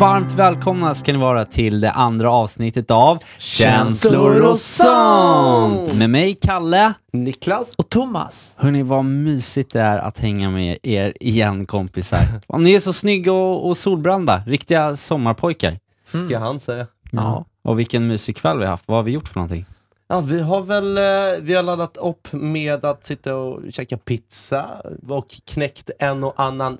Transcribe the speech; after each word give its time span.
Varmt 0.00 0.32
välkomna 0.32 0.94
ska 0.94 1.12
ni 1.12 1.18
vara 1.18 1.46
till 1.46 1.80
det 1.80 1.90
andra 1.90 2.30
avsnittet 2.30 2.90
av 2.90 3.18
Känslor 3.38 4.52
och 4.52 4.60
sånt. 4.60 5.98
Med 5.98 6.10
mig, 6.10 6.38
Kalle. 6.42 6.92
Niklas 7.12 7.74
Och 7.74 7.88
Thomas. 7.88 8.54
Hörni, 8.58 8.82
vad 8.82 9.04
mysigt 9.04 9.72
det 9.72 9.80
är 9.80 9.98
att 9.98 10.18
hänga 10.18 10.50
med 10.50 10.78
er 10.82 11.14
igen 11.20 11.64
kompisar. 11.64 12.18
Ni 12.58 12.74
är 12.74 12.80
så 12.80 12.92
snygga 12.92 13.32
och, 13.32 13.68
och 13.68 13.76
solbrända, 13.76 14.42
riktiga 14.46 14.96
sommarpojkar. 14.96 15.78
ska 16.04 16.38
han 16.38 16.60
säga. 16.60 16.86
Ja. 17.12 17.44
Och 17.64 17.78
vilken 17.78 18.06
mysig 18.06 18.36
kväll 18.36 18.58
vi 18.58 18.64
har 18.64 18.70
haft. 18.70 18.88
Vad 18.88 18.98
har 18.98 19.04
vi 19.04 19.10
gjort 19.10 19.28
för 19.28 19.36
någonting? 19.36 19.66
Ja, 20.08 20.20
vi 20.20 20.40
har 20.40 20.62
väl 20.62 20.98
eh, 20.98 21.40
vi 21.40 21.54
har 21.54 21.62
laddat 21.62 21.96
upp 21.96 22.32
med 22.32 22.84
att 22.84 23.04
sitta 23.04 23.36
och 23.36 23.60
käka 23.72 23.96
pizza 23.96 24.66
och 25.08 25.26
knäckt 25.52 25.90
en 25.98 26.24
och 26.24 26.34
annan 26.36 26.76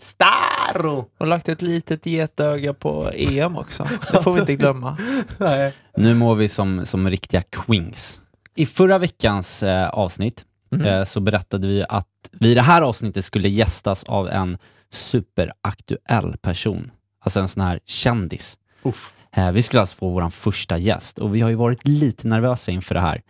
staro. 0.70 1.04
Och 1.18 1.26
lagt 1.26 1.48
ett 1.48 1.62
litet 1.62 2.06
getöga 2.06 2.74
på 2.74 3.10
EM 3.14 3.56
också. 3.56 3.88
Det 4.12 4.22
får 4.22 4.32
vi 4.32 4.40
inte 4.40 4.54
glömma. 4.54 4.96
Nej. 5.38 5.74
Nu 5.96 6.14
mår 6.14 6.34
vi 6.34 6.48
som, 6.48 6.86
som 6.86 7.10
riktiga 7.10 7.42
queens. 7.42 8.20
I 8.54 8.66
förra 8.66 8.98
veckans 8.98 9.62
eh, 9.62 9.88
avsnitt 9.88 10.44
eh, 10.84 11.04
så 11.04 11.20
berättade 11.20 11.66
vi 11.66 11.84
att 11.88 12.06
vi 12.32 12.50
i 12.50 12.54
det 12.54 12.62
här 12.62 12.82
avsnittet 12.82 13.24
skulle 13.24 13.48
gästas 13.48 14.04
av 14.04 14.28
en 14.28 14.58
superaktuell 14.92 16.36
person. 16.42 16.90
Alltså 17.24 17.40
en 17.40 17.48
sån 17.48 17.62
här 17.62 17.80
kändis. 17.86 18.58
Uff. 18.82 19.14
Eh, 19.32 19.52
vi 19.52 19.62
skulle 19.62 19.80
alltså 19.80 19.96
få 19.96 20.08
vår 20.08 20.30
första 20.30 20.78
gäst 20.78 21.18
och 21.18 21.34
vi 21.34 21.40
har 21.40 21.50
ju 21.50 21.56
varit 21.56 21.86
lite 21.86 22.28
nervösa 22.28 22.72
inför 22.72 22.94
det 22.94 23.00
här. 23.00 23.22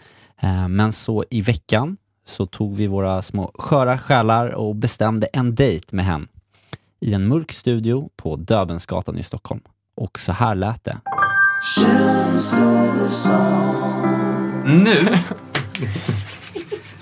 Eh, 0.42 0.68
men 0.68 0.92
så 0.92 1.24
i 1.30 1.40
veckan 1.40 1.96
så 2.26 2.46
tog 2.46 2.76
vi 2.76 2.86
våra 2.86 3.22
små 3.22 3.52
sköra 3.54 3.98
själar 3.98 4.50
och 4.50 4.76
bestämde 4.76 5.26
en 5.26 5.54
dejt 5.54 5.96
med 5.96 6.04
henne 6.04 6.26
i 7.00 7.14
en 7.14 7.28
mörk 7.28 7.52
studio 7.52 8.10
på 8.16 8.36
Döbelnsgatan 8.36 9.18
i 9.18 9.22
Stockholm. 9.22 9.60
Och 9.96 10.18
så 10.18 10.32
här 10.32 10.54
lät 10.54 10.84
det. 10.84 10.96
Nu 14.64 15.18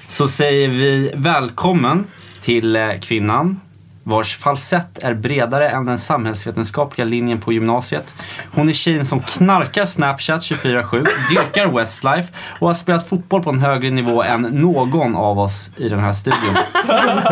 så 0.09 0.29
säger 0.29 0.69
vi 0.69 1.13
välkommen 1.15 2.07
till 2.43 2.77
eh, 2.77 2.93
kvinnan 3.01 3.61
vars 4.09 4.37
falsett 4.37 4.99
är 5.03 5.15
bredare 5.15 5.69
än 5.69 5.85
den 5.85 5.99
samhällsvetenskapliga 5.99 7.05
linjen 7.05 7.41
på 7.41 7.53
gymnasiet. 7.53 8.15
Hon 8.55 8.69
är 8.69 8.73
tjejen 8.73 9.05
som 9.05 9.21
knarkar 9.21 9.85
Snapchat 9.85 10.41
24-7, 10.41 11.07
dyrkar 11.31 11.69
Westlife 11.69 12.33
och 12.59 12.67
har 12.67 12.75
spelat 12.75 13.09
fotboll 13.09 13.43
på 13.43 13.51
en 13.51 13.59
högre 13.59 13.91
nivå 13.91 14.23
än 14.23 14.43
någon 14.43 15.17
av 15.17 15.39
oss 15.39 15.71
i 15.77 15.89
den 15.89 16.01
här 16.01 16.13
studion. 16.13 16.57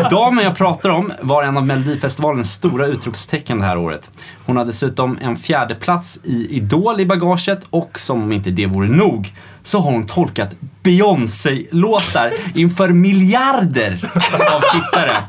Damen 0.09 0.43
jag 0.43 0.57
pratar 0.57 0.89
om 0.89 1.13
var 1.21 1.43
en 1.43 1.57
av 1.57 1.65
Melodifestivalens 1.65 2.51
stora 2.51 2.87
utropstecken 2.87 3.59
det 3.59 3.65
här 3.65 3.77
året. 3.77 4.11
Hon 4.45 4.57
har 4.57 4.65
dessutom 4.65 5.17
en 5.21 5.35
fjärdeplats 5.35 6.19
i 6.23 6.55
Idol 6.55 6.99
i 6.99 7.05
bagaget 7.05 7.65
och 7.69 7.99
som 7.99 8.23
om 8.23 8.31
inte 8.31 8.49
det 8.49 8.65
vore 8.65 8.87
nog 8.87 9.33
så 9.67 9.79
har 9.79 9.91
hon 9.91 10.05
tolkat 10.05 10.49
Beyoncé-låtar 10.83 12.33
inför 12.55 12.89
miljarder 12.89 14.11
av 14.49 14.61
tittare. 14.73 15.23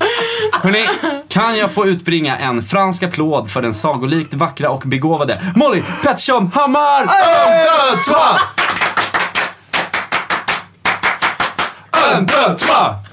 Hörrni, 0.53 0.89
kan 1.29 1.59
jag 1.59 1.73
få 1.73 1.87
utbringa 1.87 2.39
en 2.39 2.63
fransk 2.63 3.03
applåd 3.03 3.51
för 3.51 3.63
den 3.63 3.75
sagolikt 3.75 4.35
vackra 4.35 4.71
och 4.71 4.83
begåvade 4.85 5.41
Molly 5.57 5.83
Pettersson 6.03 6.51
Hammar! 6.55 7.03
Un, 7.03 7.07
deux, 7.65 8.05
trois! 8.05 8.41
Un, 12.15 12.27
deux, 12.27 12.59
trois! 12.59 13.08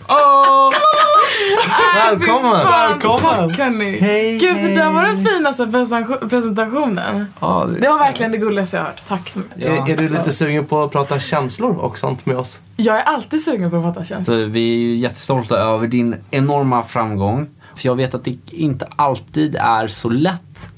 Välkommen! 1.96 2.52
Välkommen! 2.52 3.50
Tack 3.50 3.58
hörni. 3.58 3.98
Hej, 4.00 4.38
Gud, 4.38 4.56
det 4.56 4.76
där 4.76 4.92
var 4.92 5.04
den 5.04 5.26
finaste 5.26 5.64
presenta- 5.64 6.30
presentationen. 6.30 7.26
Ja, 7.40 7.68
Det 7.82 7.88
var 7.90 8.00
verkligen 8.00 8.32
det 8.32 8.38
gulligaste 8.38 8.78
jag 8.78 8.84
hört. 8.84 9.02
Tack 9.08 9.30
så 9.30 9.40
mycket. 9.40 9.70
är, 9.70 9.90
är 9.90 9.98
du 9.98 10.10
lite 10.10 10.32
sugen 10.32 10.66
på 10.66 10.84
att 10.84 10.92
prata 10.92 11.20
känslor 11.20 11.76
och 11.78 11.98
sånt 11.98 12.26
med 12.26 12.38
oss? 12.38 12.60
Jag 12.76 12.98
är 12.98 13.04
alltid 13.04 13.44
sugen 13.44 13.70
på 13.70 13.78
att 13.78 13.84
prata 13.84 14.04
känslor. 14.04 14.36
Så 14.38 14.46
vi 14.46 14.74
är 14.74 14.78
ju 14.90 14.96
jättestolta 14.96 15.58
över 15.58 15.88
din 15.88 16.16
enorma 16.32 16.84
framgång. 16.84 17.48
För 17.76 17.88
jag 17.88 17.96
vet 17.96 18.16
att 18.16 18.24
det 18.26 18.36
inte 18.52 18.88
alltid 18.96 19.56
är 19.56 19.88
så 19.88 20.10
lätt 20.10 20.70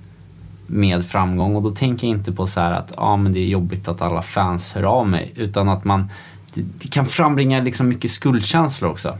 med 0.67 1.05
framgång 1.05 1.55
och 1.55 1.61
då 1.61 1.69
tänker 1.69 2.07
jag 2.07 2.17
inte 2.17 2.31
på 2.31 2.47
så 2.47 2.59
här 2.59 2.71
att 2.71 2.93
ah, 2.97 3.17
men 3.17 3.33
det 3.33 3.39
är 3.39 3.45
jobbigt 3.47 3.87
att 3.87 4.01
alla 4.01 4.21
fans 4.21 4.73
hör 4.73 4.83
av 4.83 5.07
mig. 5.07 5.31
Utan 5.35 5.69
att 5.69 5.83
man, 5.85 6.09
det, 6.53 6.61
det 6.81 6.87
kan 6.87 7.05
frambringa 7.05 7.59
liksom 7.61 7.87
mycket 7.87 8.11
skuldkänslor 8.11 8.91
också. 8.91 9.17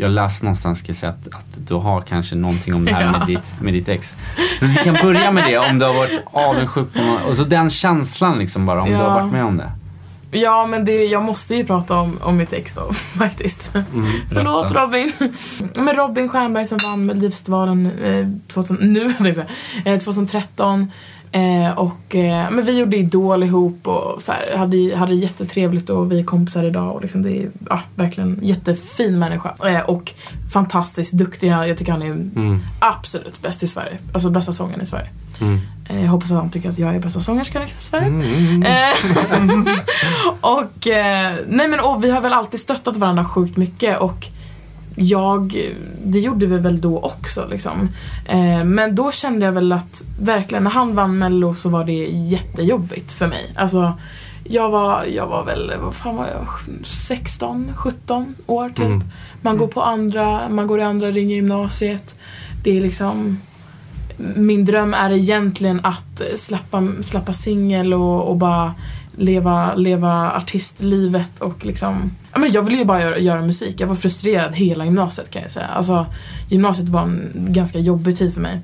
Jag 0.00 0.10
läste 0.10 0.44
någonstans 0.44 0.78
ska 0.78 0.94
säga 0.94 1.12
att, 1.12 1.34
att 1.34 1.66
du 1.68 1.74
har 1.74 2.00
kanske 2.00 2.34
någonting 2.34 2.74
om 2.74 2.84
det 2.84 2.92
här 2.94 3.12
med, 3.18 3.26
ditt, 3.26 3.60
med 3.60 3.72
ditt 3.74 3.88
ex. 3.88 4.14
Så 4.60 4.66
vi 4.66 4.74
kan 4.74 4.94
börja 5.02 5.30
med 5.32 5.44
det 5.46 5.58
om 5.58 5.78
du 5.78 5.84
har 5.86 5.94
varit 5.94 6.20
avundsjuk 6.32 6.92
på 6.92 6.98
någon, 6.98 7.22
och 7.22 7.36
så 7.36 7.44
den 7.44 7.70
känslan 7.70 8.38
liksom 8.38 8.66
bara 8.66 8.82
om 8.82 8.88
du 8.88 8.94
har 8.96 9.04
Ja. 9.04 9.14
varit 9.14 9.32
med 9.32 9.44
om 9.44 9.56
det. 9.56 9.70
Ja, 10.30 10.66
men 10.66 10.84
det, 10.84 11.04
jag 11.04 11.22
måste 11.22 11.54
ju 11.54 11.66
prata 11.66 11.96
om, 11.96 12.18
om 12.22 12.36
mitt 12.36 12.52
ex 12.52 12.74
då, 12.74 12.92
faktiskt. 13.18 13.70
Förlåt 14.32 14.72
Robin. 14.72 15.12
Men 15.74 15.96
Robin 15.96 16.28
Stjernberg 16.28 16.66
som 16.66 16.78
vann 16.84 17.06
Melodifestivalen 17.06 17.86
eh, 18.04 18.26
2000, 18.52 18.76
nu, 18.80 19.14
eh, 19.84 19.98
2013. 19.98 20.90
Eh, 21.32 21.70
och, 21.78 22.14
eh, 22.14 22.50
men 22.50 22.64
vi 22.64 22.78
gjorde 22.78 22.96
Idol 22.96 23.42
ihop 23.44 23.88
och 23.88 24.22
så 24.22 24.32
här, 24.32 24.56
hade, 24.56 24.96
hade 24.96 25.14
jättetrevligt 25.14 25.90
och 25.90 26.12
vi 26.12 26.20
är 26.20 26.24
kompisar 26.24 26.64
idag. 26.64 26.94
Och 26.94 27.02
liksom 27.02 27.22
det 27.22 27.30
är 27.42 27.50
ja, 27.70 27.80
verkligen 27.94 28.38
jättefin 28.42 29.18
människa. 29.18 29.54
Eh, 29.68 29.80
och 29.80 30.12
fantastiskt 30.52 31.12
duktig. 31.12 31.48
Jag 31.48 31.78
tycker 31.78 31.92
han 31.92 32.02
är 32.02 32.06
Mm. 32.10 32.60
absolut 32.80 33.42
bäst 33.42 33.62
i 33.62 33.66
Sverige. 33.66 33.98
Alltså 34.12 34.30
bästa 34.30 34.52
sången 34.52 34.80
i 34.80 34.86
Sverige. 34.86 35.08
Mm. 35.40 35.60
Eh, 35.88 36.02
jag 36.02 36.10
hoppas 36.10 36.30
att 36.30 36.36
han 36.38 36.50
tycker 36.50 36.68
att 36.70 36.78
jag 36.78 36.94
är 36.94 37.00
bästa 37.00 37.20
sångerskan 37.20 37.62
i 37.62 37.66
Sverige. 37.78 38.06
Mm. 38.06 38.62
Eh, 38.62 39.68
och, 40.40 40.86
eh, 40.86 41.34
nej 41.48 41.68
men, 41.68 41.80
och 41.80 42.04
vi 42.04 42.10
har 42.10 42.20
väl 42.20 42.32
alltid 42.32 42.60
stöttat 42.60 42.96
varandra 42.96 43.24
sjukt 43.24 43.56
mycket 43.56 43.98
och 43.98 44.26
jag, 44.98 45.72
det 46.04 46.18
gjorde 46.18 46.46
vi 46.46 46.58
väl 46.58 46.80
då 46.80 46.98
också 47.00 47.46
liksom. 47.50 47.88
Eh, 48.24 48.64
men 48.64 48.94
då 48.94 49.12
kände 49.12 49.46
jag 49.46 49.52
väl 49.52 49.72
att 49.72 50.04
verkligen 50.20 50.64
när 50.64 50.70
han 50.70 50.94
vann 50.94 51.18
mello 51.18 51.54
så 51.54 51.68
var 51.68 51.84
det 51.84 52.06
jättejobbigt 52.06 53.12
för 53.12 53.26
mig. 53.26 53.52
Alltså 53.56 53.92
jag 54.44 54.70
var, 54.70 55.04
jag 55.04 55.26
var 55.26 55.44
väl, 55.44 55.72
vad 55.82 55.94
fan 55.94 56.16
var 56.16 56.26
jag, 56.26 56.46
16, 56.86 57.72
17 57.76 58.34
år 58.46 58.68
typ. 58.68 58.78
Mm. 58.78 59.02
Man 59.40 59.56
går 59.56 59.66
på 59.66 59.82
andra, 59.82 60.48
man 60.48 60.66
går 60.66 60.80
i 60.80 60.82
andra 60.82 61.10
ring 61.10 61.32
i 61.32 61.34
gymnasiet. 61.34 62.16
Det 62.62 62.76
är 62.76 62.80
liksom 62.80 63.38
min 64.36 64.64
dröm 64.64 64.94
är 64.94 65.10
egentligen 65.10 65.80
att 65.82 66.22
släppa, 66.36 66.88
släppa 67.02 67.32
singel 67.32 67.94
och, 67.94 68.28
och 68.28 68.36
bara 68.36 68.74
leva, 69.18 69.74
leva 69.74 70.32
artistlivet 70.32 71.40
och 71.40 71.66
liksom 71.66 72.10
ja, 72.32 72.38
men 72.38 72.52
Jag 72.52 72.62
ville 72.62 72.76
ju 72.76 72.84
bara 72.84 73.02
göra, 73.02 73.18
göra 73.18 73.42
musik. 73.42 73.80
Jag 73.80 73.86
var 73.86 73.94
frustrerad 73.94 74.54
hela 74.54 74.84
gymnasiet 74.84 75.30
kan 75.30 75.42
jag 75.42 75.50
säga. 75.50 75.66
Alltså, 75.66 76.06
gymnasiet 76.48 76.88
var 76.88 77.02
en 77.02 77.32
ganska 77.34 77.78
jobbig 77.78 78.18
tid 78.18 78.34
för 78.34 78.40
mig. 78.40 78.60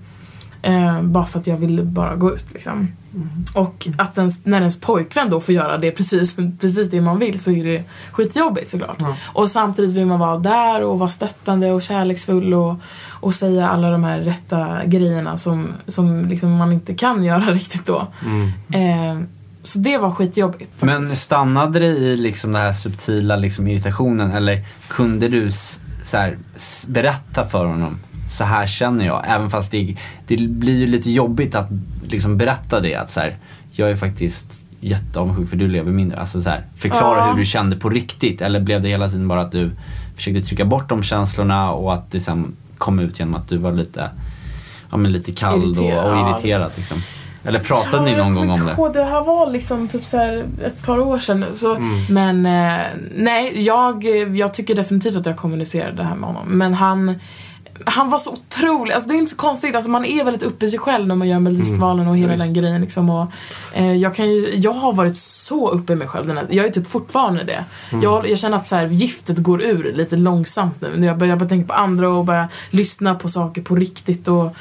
Eh, 0.62 1.02
bara 1.02 1.24
för 1.24 1.40
att 1.40 1.46
jag 1.46 1.56
ville 1.56 1.82
bara 1.82 2.16
gå 2.16 2.34
ut 2.34 2.44
liksom. 2.52 2.88
Och 3.54 3.88
att 3.98 4.18
ens, 4.18 4.44
när 4.44 4.58
ens 4.58 4.80
pojkvän 4.80 5.30
då 5.30 5.40
får 5.40 5.54
göra 5.54 5.78
det 5.78 5.90
precis, 5.90 6.36
precis 6.60 6.90
det 6.90 7.00
man 7.00 7.18
vill 7.18 7.40
så 7.40 7.50
är 7.50 7.64
det 7.64 7.84
skitjobbigt 8.12 8.70
såklart. 8.70 8.98
Och 9.32 9.50
samtidigt 9.50 9.96
vill 9.96 10.06
man 10.06 10.18
vara 10.18 10.38
där 10.38 10.82
och 10.82 10.98
vara 10.98 11.10
stöttande 11.10 11.72
och 11.72 11.82
kärleksfull 11.82 12.54
och, 12.54 12.76
och 13.10 13.34
säga 13.34 13.68
alla 13.68 13.90
de 13.90 14.04
här 14.04 14.18
rätta 14.18 14.84
grejerna 14.84 15.36
som, 15.36 15.68
som 15.86 16.26
liksom 16.26 16.56
man 16.56 16.72
inte 16.72 16.94
kan 16.94 17.24
göra 17.24 17.44
riktigt 17.50 17.86
då. 17.86 18.06
Mm. 18.24 19.20
Eh, 19.20 19.26
så 19.64 19.78
det 19.78 19.98
var 19.98 20.10
skitjobbigt. 20.10 20.58
faktiskt. 20.60 20.82
Men 20.82 21.16
stannade 21.16 21.78
det 21.78 21.86
i 21.86 22.16
liksom 22.16 22.52
den 22.52 22.62
här 22.62 22.72
subtila 22.72 23.36
liksom 23.36 23.66
irritationen 23.66 24.30
eller 24.30 24.64
kunde 24.88 25.28
du 25.28 25.50
så 26.02 26.16
här, 26.16 26.38
berätta 26.88 27.44
för 27.48 27.66
honom 27.66 27.98
så 28.28 28.44
här 28.44 28.66
känner 28.66 29.06
jag. 29.06 29.24
Även 29.26 29.50
fast 29.50 29.70
det, 29.70 29.96
det 30.26 30.36
blir 30.36 30.80
ju 30.80 30.86
lite 30.86 31.10
jobbigt 31.10 31.54
att 31.54 31.68
liksom 32.08 32.36
berätta 32.36 32.80
det. 32.80 32.94
Att 32.94 33.12
så 33.12 33.20
här, 33.20 33.36
jag 33.72 33.90
är 33.90 33.96
faktiskt 33.96 34.64
jätteavundsjuk 34.80 35.48
för 35.48 35.56
du 35.56 35.68
lever 35.68 35.92
mindre. 35.92 36.20
Alltså 36.20 36.42
så 36.42 36.50
här, 36.50 36.64
förklara 36.76 37.18
Ja. 37.18 37.30
hur 37.30 37.38
du 37.38 37.44
kände 37.44 37.76
på 37.76 37.88
riktigt. 37.90 38.40
Eller 38.40 38.60
blev 38.60 38.82
det 38.82 38.88
hela 38.88 39.08
tiden 39.08 39.28
bara 39.28 39.40
att 39.40 39.52
du 39.52 39.70
försökte 40.16 40.40
trycka 40.42 40.64
bort 40.64 40.88
de 40.88 41.02
känslorna 41.02 41.72
och 41.72 41.94
att 41.94 42.10
det 42.10 42.20
sen 42.20 42.56
kom 42.78 42.98
ut 42.98 43.18
genom 43.18 43.34
att 43.34 43.48
du 43.48 43.56
var 43.56 43.72
lite, 43.72 44.10
ja, 44.90 44.96
men 44.96 45.12
lite 45.12 45.32
kall 45.32 45.58
och, 45.58 45.64
Irriterad, 45.64 46.04
och 46.12 46.18
ja. 46.18 46.30
irriterad. 46.30 46.70
Liksom. 46.76 46.98
Eller 47.46 47.60
pratade 47.60 48.04
ni 48.04 48.10
Ja, 48.12 48.16
någon 48.16 48.34
gång 48.34 48.50
om 48.50 48.66
det? 48.66 48.72
ihåg. 48.72 48.92
Det 48.92 49.04
här 49.04 49.20
var 49.24 49.50
liksom 49.50 49.88
typ 49.88 50.04
så 50.04 50.16
här 50.18 50.44
ett 50.66 50.82
par 50.86 50.98
år 51.00 51.18
sedan 51.18 51.40
nu. 51.40 51.46
Så, 51.56 51.74
Mm. 51.74 52.04
Men 52.08 52.46
eh, 52.46 52.86
nej, 53.14 53.62
jag, 53.64 54.04
jag 54.36 54.54
tycker 54.54 54.74
definitivt 54.74 55.16
att 55.16 55.26
jag 55.26 55.36
kommunicerade 55.36 55.96
det 55.96 56.04
här 56.04 56.14
med 56.14 56.26
honom. 56.28 56.48
Men 56.58 56.74
han, 56.74 57.14
han 57.86 58.10
var 58.10 58.18
så 58.18 58.32
otrolig, 58.32 58.94
alltså 58.94 59.08
det 59.08 59.14
är 59.14 59.18
inte 59.18 59.30
så 59.30 59.36
konstigt, 59.36 59.74
alltså 59.74 59.90
man 59.90 60.04
är 60.04 60.24
väldigt 60.24 60.42
uppe 60.42 60.66
i 60.66 60.68
sig 60.68 60.78
själv 60.78 61.06
när 61.06 61.14
man 61.14 61.28
gör 61.28 61.38
Melodifestivalen 61.38 62.08
och 62.08 62.16
hela 62.16 62.32
Ja, 62.32 62.38
den 62.38 62.54
grejen 62.54 62.80
liksom. 62.80 63.10
Och, 63.10 63.26
eh, 63.72 63.94
jag, 63.94 64.14
kan 64.14 64.30
ju, 64.30 64.54
jag 64.56 64.72
har 64.72 64.92
varit 64.92 65.16
så 65.16 65.70
uppe 65.70 65.92
i 65.92 65.96
mig 65.96 66.08
själv, 66.08 66.30
här, 66.30 66.46
jag 66.50 66.66
är 66.66 66.70
typ 66.70 66.90
fortfarande 66.90 67.44
det. 67.44 67.64
Jag, 68.02 68.30
jag 68.30 68.38
känner 68.38 68.56
att 68.56 68.66
så 68.66 68.76
här, 68.76 68.86
giftet 68.86 69.38
går 69.38 69.62
ur 69.62 69.92
lite 69.92 70.16
långsamt 70.16 70.80
nu. 70.80 71.06
Jag 71.06 71.18
börjar, 71.18 71.30
jag 71.30 71.38
börjar 71.38 71.48
tänka 71.48 71.66
på 71.66 71.74
andra 71.74 72.08
och 72.08 72.24
börja 72.24 72.48
lyssna 72.70 73.14
på 73.14 73.28
saker 73.28 73.62
på 73.62 73.76
riktigt. 73.76 74.28
Och, 74.28 74.44
eh, 74.44 74.52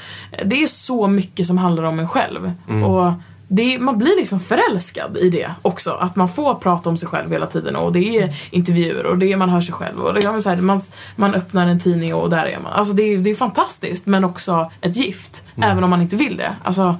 det 0.45 0.63
är 0.63 0.67
så 0.67 1.07
mycket 1.07 1.45
som 1.45 1.57
handlar 1.57 1.83
om 1.83 1.99
en 1.99 2.07
själv. 2.07 2.51
Och 2.85 3.13
det, 3.55 3.79
man 3.79 3.97
blir 3.97 4.15
liksom 4.17 4.39
förälskad 4.39 5.17
i 5.17 5.29
det 5.29 5.51
också. 5.61 5.91
Att 5.91 6.15
man 6.15 6.29
får 6.29 6.55
prata 6.55 6.89
om 6.89 6.97
sig 6.97 7.07
själv 7.09 7.31
hela 7.31 7.47
tiden 7.47 7.75
och 7.75 7.93
det 7.93 8.17
är 8.17 8.35
intervjuer 8.51 9.05
och 9.05 9.17
det 9.17 9.31
är, 9.33 9.37
man 9.37 9.49
hör 9.49 9.61
sig 9.61 9.73
själv. 9.73 9.99
Och 9.99 10.13
det 10.13 10.19
är 10.23 10.39
så 10.39 10.49
här, 10.49 10.57
man, 10.57 10.81
man 11.15 11.33
öppnar 11.35 11.67
en 11.67 11.79
tidning 11.79 12.13
och 12.15 12.29
där 12.29 12.45
är 12.45 12.59
man. 12.59 12.73
Alltså 12.73 12.93
det, 12.93 13.03
är- 13.03 13.17
det 13.17 13.29
är 13.29 13.35
fantastiskt 13.35 14.05
men 14.05 14.23
också 14.23 14.71
ett 14.81 14.95
gift. 14.95 15.43
Även 15.57 15.83
om 15.83 15.89
man 15.89 16.01
inte 16.01 16.15
vill 16.15 16.37
det. 16.37 16.55
Alltså, 16.63 16.95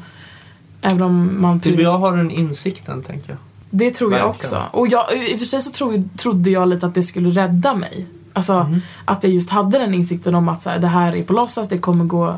även 0.81 1.01
om 1.01 1.41
man 1.41 1.59
Typ 1.59 1.79
jag 1.79 1.93
har 1.97 2.17
den 2.17 2.31
insikten, 2.31 3.03
tänker 3.03 3.29
jag. 3.29 3.37
det 3.69 3.91
tror 3.91 4.13
jag 4.13 4.27
Verkligen. 4.27 4.55
också. 4.63 4.77
Och 4.77 4.87
jag, 4.87 5.29
i 5.29 5.35
och 5.35 5.39
för 5.39 5.45
sig 5.45 5.61
så 5.61 5.71
tro, 5.71 6.03
trodde 6.17 6.49
jag 6.49 6.67
lite 6.67 6.85
att 6.85 6.95
det 6.95 7.03
skulle 7.03 7.29
rädda 7.29 7.73
mig. 7.75 8.05
Alltså 8.33 8.79
att 9.05 9.23
jag 9.23 9.33
just 9.33 9.49
hade 9.49 9.79
den 9.79 9.93
insikten 9.93 10.35
om 10.35 10.49
att 10.49 10.61
så 10.61 10.69
här, 10.69 10.79
det 10.79 10.87
här 10.87 11.15
är 11.15 11.23
på 11.23 11.33
låtsas, 11.33 11.69
det 11.69 11.77
kommer 11.77 12.05
gå 12.05 12.35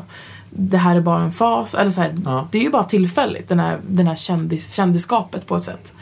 det 0.58 0.76
här 0.78 0.96
är 0.96 1.00
bara 1.00 1.22
en 1.22 1.32
fas. 1.32 1.74
Eller 1.74 1.90
så 1.90 2.00
här, 2.00 2.14
Ja. 2.24 2.48
Det 2.50 2.58
är 2.58 2.62
ju 2.62 2.70
bara 2.70 2.84
tillfälligt, 2.84 3.48
den 3.48 3.60
här, 3.60 3.78
den 3.88 4.06
här 4.06 4.16
kändis, 4.16 4.74
kändiskapet 4.74 5.46
på 5.46 5.56
ett 5.56 5.64
sätt. 5.64 5.92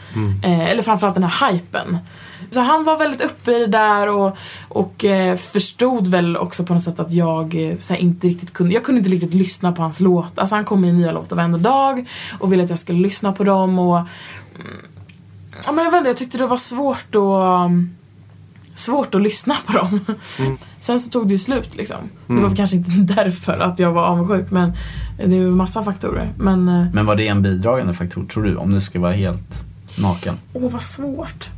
Eh, 0.43 0.69
eller 0.69 0.83
framförallt 0.83 1.15
den 1.15 1.23
här 1.23 1.51
hypen. 1.51 1.97
Så 2.51 2.59
han 2.59 2.83
var 2.83 2.97
väldigt 2.97 3.21
uppe 3.21 3.51
i 3.51 3.59
det 3.59 3.67
där 3.67 4.07
och, 4.07 4.37
och 4.69 5.05
eh, 5.05 5.35
förstod 5.35 6.07
väl 6.07 6.37
också 6.37 6.63
på 6.63 6.73
något 6.73 6.83
sätt 6.83 6.99
att 6.99 7.13
jag 7.13 7.55
eh, 7.55 7.77
så 7.81 7.93
här, 7.93 8.01
inte 8.01 8.27
riktigt 8.27 8.53
kunde, 8.53 8.73
jag 8.73 8.83
kunde 8.83 8.99
inte 8.99 9.11
riktigt 9.11 9.33
lyssna 9.33 9.71
på 9.71 9.81
hans 9.81 9.99
låt. 9.99 10.39
Alltså 10.39 10.55
han 10.55 10.65
kom 10.65 10.81
med 10.81 10.95
nya 10.95 11.11
låtar 11.11 11.35
varenda 11.35 11.57
dag 11.57 12.09
och 12.39 12.51
ville 12.51 12.63
att 12.63 12.69
jag 12.69 12.79
skulle 12.79 12.99
lyssna 12.99 13.33
på 13.33 13.43
dem 13.43 13.79
och 13.79 13.99
Ja, 15.65 15.71
men 15.71 15.85
jag 15.85 15.91
vet 15.91 15.97
inte, 15.97 16.09
jag 16.09 16.17
tyckte 16.17 16.37
det 16.37 16.47
var 16.47 16.57
svårt 16.57 17.15
att 17.15 17.71
svårt 18.75 19.15
att 19.15 19.21
lyssna 19.21 19.55
på 19.65 19.73
dem. 19.77 19.99
Sen 20.79 20.99
så 20.99 21.09
tog 21.09 21.27
det 21.27 21.31
ju 21.31 21.37
slut 21.37 21.75
liksom. 21.75 21.97
Det 22.27 22.33
var 22.33 22.41
väl 22.41 22.57
kanske 22.57 22.75
inte 22.77 22.91
därför 23.15 23.59
att 23.59 23.79
jag 23.79 23.91
var 23.91 24.03
avundsjuk 24.03 24.51
men 24.51 24.73
det 25.17 25.23
är 25.23 25.29
ju 25.29 25.49
massa 25.49 25.83
faktorer. 25.83 26.33
Men 26.37 26.69
eh, 26.69 26.85
Men 26.93 27.05
var 27.05 27.15
det 27.15 27.27
en 27.27 27.41
bidragande 27.41 27.93
faktor, 27.93 28.25
tror 28.25 28.43
du? 28.43 28.55
Om 28.55 28.73
du 28.73 28.81
ska 28.81 28.99
vara 28.99 29.13
helt 29.13 29.65
naken? 29.97 30.37
åh 30.53 30.71
vad 30.71 30.83
svårt. 30.83 31.49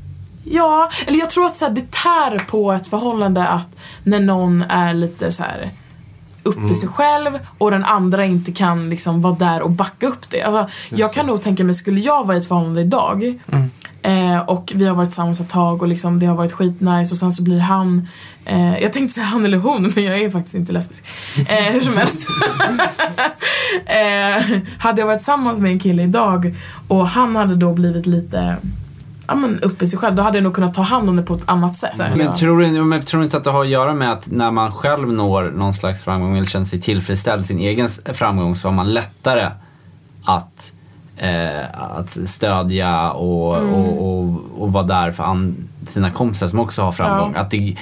Ja, 0.44 0.90
eller 1.08 1.19
jag 1.19 1.30
tror 1.30 1.46
att 1.46 1.56
så 1.56 1.66
här, 1.66 1.72
det 1.72 1.92
tär 1.92 2.40
på 2.48 2.72
ett 2.72 2.88
förhållande 2.88 3.48
att 3.48 3.68
när 4.04 4.20
någon 4.20 4.62
är 4.62 4.94
lite 4.94 5.31
så 5.31 5.44
här 5.44 5.72
uppe 6.44 6.72
i 6.72 6.75
sig 6.75 6.90
själv 6.90 7.40
och 7.58 7.72
den 7.72 7.84
andra 7.84 8.25
inte 8.25 8.52
kan 8.52 8.90
liksom 8.90 9.22
vara 9.22 9.36
där 9.36 9.62
och 9.62 9.72
backa 9.72 10.08
upp 10.08 10.30
det. 10.30 10.42
Alltså, 10.42 10.75
jag 10.90 11.13
kan 11.13 11.25
nog 11.25 11.42
tänka 11.42 11.63
mig, 11.63 11.75
skulle 11.75 12.00
jag 12.00 12.25
vara 12.28 12.38
i 12.38 12.40
ett 12.40 12.48
förhållande 12.48 12.81
idag 12.81 13.40
eh, 14.07 14.39
och 14.39 14.71
vi 14.75 14.86
har 14.86 14.95
varit 14.95 15.09
tillsammans 15.09 15.42
ett 15.42 15.50
tag 15.50 15.81
och 15.81 15.88
liksom, 15.88 16.19
det 16.19 16.25
har 16.25 16.36
varit 16.36 16.54
skitnice 16.54 17.12
och 17.13 17.18
sen 17.18 17.31
så 17.31 17.44
blir 17.44 17.59
han 17.59 18.07
eh, 18.45 18.77
jag 18.80 18.94
tänkte 18.94 19.13
säga 19.13 19.25
han 19.25 19.45
eller 19.45 19.57
hon 19.57 19.92
men 19.95 20.04
jag 20.04 20.19
är 20.21 20.30
faktiskt 20.30 20.56
inte 20.56 20.71
lesbisk. 20.71 21.06
Eh, 21.38 21.74
hur 21.74 21.81
som 21.81 21.98
helst. 21.98 22.27
eh, 23.86 24.59
hade 24.80 25.01
jag 25.01 25.07
varit 25.07 25.19
tillsammans 25.19 25.59
med 25.59 25.71
en 25.71 25.80
kille 25.80 26.04
idag 26.04 26.56
och 26.88 27.07
han 27.07 27.36
hade 27.36 27.56
då 27.56 27.74
blivit 27.74 28.06
lite 28.06 28.57
ja, 29.27 29.36
men 29.36 29.59
uppe 29.59 29.86
i 29.86 29.88
sig 29.88 30.00
själv, 30.00 30.15
då 30.15 30.24
hade 30.24 30.38
jag 30.38 30.44
nog 30.44 30.53
kunnat 30.53 30.74
ta 30.74 30.81
hand 30.81 31.10
om 31.10 31.15
det 31.15 31.24
på 31.24 31.33
ett 31.33 31.44
annat 31.45 31.75
sätt. 31.77 31.98
Men 31.98 32.19
Ja. 32.19 32.36
tror, 32.36 32.60
du, 32.60 32.83
men 32.83 33.01
tror 33.01 33.19
du 33.19 33.24
inte 33.25 33.38
att 33.38 33.44
det 33.44 33.50
har 33.50 33.62
att 33.62 33.69
göra 33.69 33.94
med 33.94 34.12
att 34.12 34.31
när 34.31 34.51
man 34.51 34.71
själv 34.71 35.13
når 35.13 35.51
någon 35.56 35.74
slags 35.74 36.03
framgång 36.03 36.38
eller 36.38 36.48
känner 36.48 36.65
sig 36.65 36.81
tillfredsställd 36.81 37.44
i 37.44 37.48
sin 37.48 37.60
egen 37.60 37.88
framgång 38.13 38.56
så 38.56 38.68
har 38.68 38.74
man 38.75 38.94
lättare 38.94 39.50
att, 40.24 40.71
eh, 41.18 41.81
att 41.98 42.18
stödja 42.30 43.12
och, 43.12 43.58
Mm. 43.58 43.74
och, 43.74 44.19
och, 44.19 44.44
och 44.58 44.74
vara 44.74 44.84
där 44.84 45.12
för 45.12 45.24
an, 45.24 45.56
sina 45.88 46.10
kompisar 46.12 46.48
som 46.48 46.60
också 46.60 46.81
har 46.81 46.92
framgång. 46.92 47.31
Ja. 47.36 47.42
Att 47.42 47.52
det, 47.52 47.75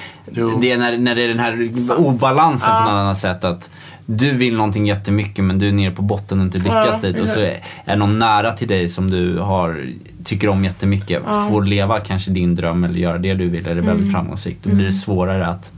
det 0.62 0.72
är 0.72 0.78
när, 0.78 0.98
när 0.98 1.16
det 1.16 1.24
är 1.24 1.28
den 1.28 1.40
här 1.40 1.78
Sant. 1.78 2.00
obalansen 2.00 2.68
på 2.70 2.76
Ja. 2.76 2.80
något 2.84 2.90
annat 2.90 3.18
sätt. 3.18 3.44
att 3.44 3.70
du 4.08 4.32
vill 4.32 4.56
någonting 4.56 4.86
jättemycket 4.88 5.44
men 5.44 5.60
du 5.60 5.68
är 5.68 5.72
nere 5.72 5.92
på 5.92 6.02
botten 6.02 6.40
och 6.40 6.46
inte 6.46 6.58
lyckas 6.58 7.00
Ja, 7.04 7.10
dit. 7.10 7.20
Och 7.20 7.28
så 7.30 7.40
är, 7.40 7.58
är 7.86 7.96
någon 7.96 8.20
nära 8.20 8.52
till 8.52 8.68
dig 8.68 8.90
som 8.90 9.12
du 9.12 9.40
har, 9.40 9.86
tycker 10.24 10.50
om 10.50 10.64
jättemycket 10.66 11.22
Ja. 11.26 11.48
får 11.50 11.64
leva 11.64 12.00
kanske 12.00 12.32
din 12.32 12.56
dröm 12.56 12.84
eller 12.84 12.96
göra 13.00 13.18
det 13.18 13.34
du 13.34 13.50
vill. 13.50 13.68
Är 13.68 13.76
det 13.76 13.82
väldigt 13.82 14.02
Mm. 14.08 14.12
framgångsrikt. 14.14 14.64
Då 14.64 14.70
blir 14.76 14.86
det 14.86 14.92
svårare 14.92 15.48
att, 15.48 15.72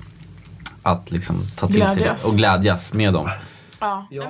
att 0.83 1.11
liksom 1.11 1.35
ta 1.55 1.67
till 1.67 1.75
sig 1.87 1.95
Glädjas. 1.95 2.23
det 2.23 2.29
och 2.29 2.35
glädjas 2.37 2.93
med 2.93 3.13
dem. 3.13 3.29
Ja. 3.79 4.07
Ja. 4.09 4.23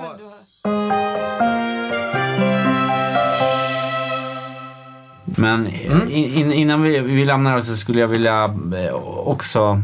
Men 5.36 5.66
Mm. 5.66 6.10
in, 6.10 6.24
in, 6.34 6.52
innan 6.52 6.82
vi, 6.82 6.98
vi 7.00 7.24
lämnar 7.24 7.56
oss 7.56 7.66
så 7.66 7.76
skulle 7.76 8.00
jag 8.00 8.08
vilja 8.08 8.44
eh, 8.76 8.94
också 9.28 9.82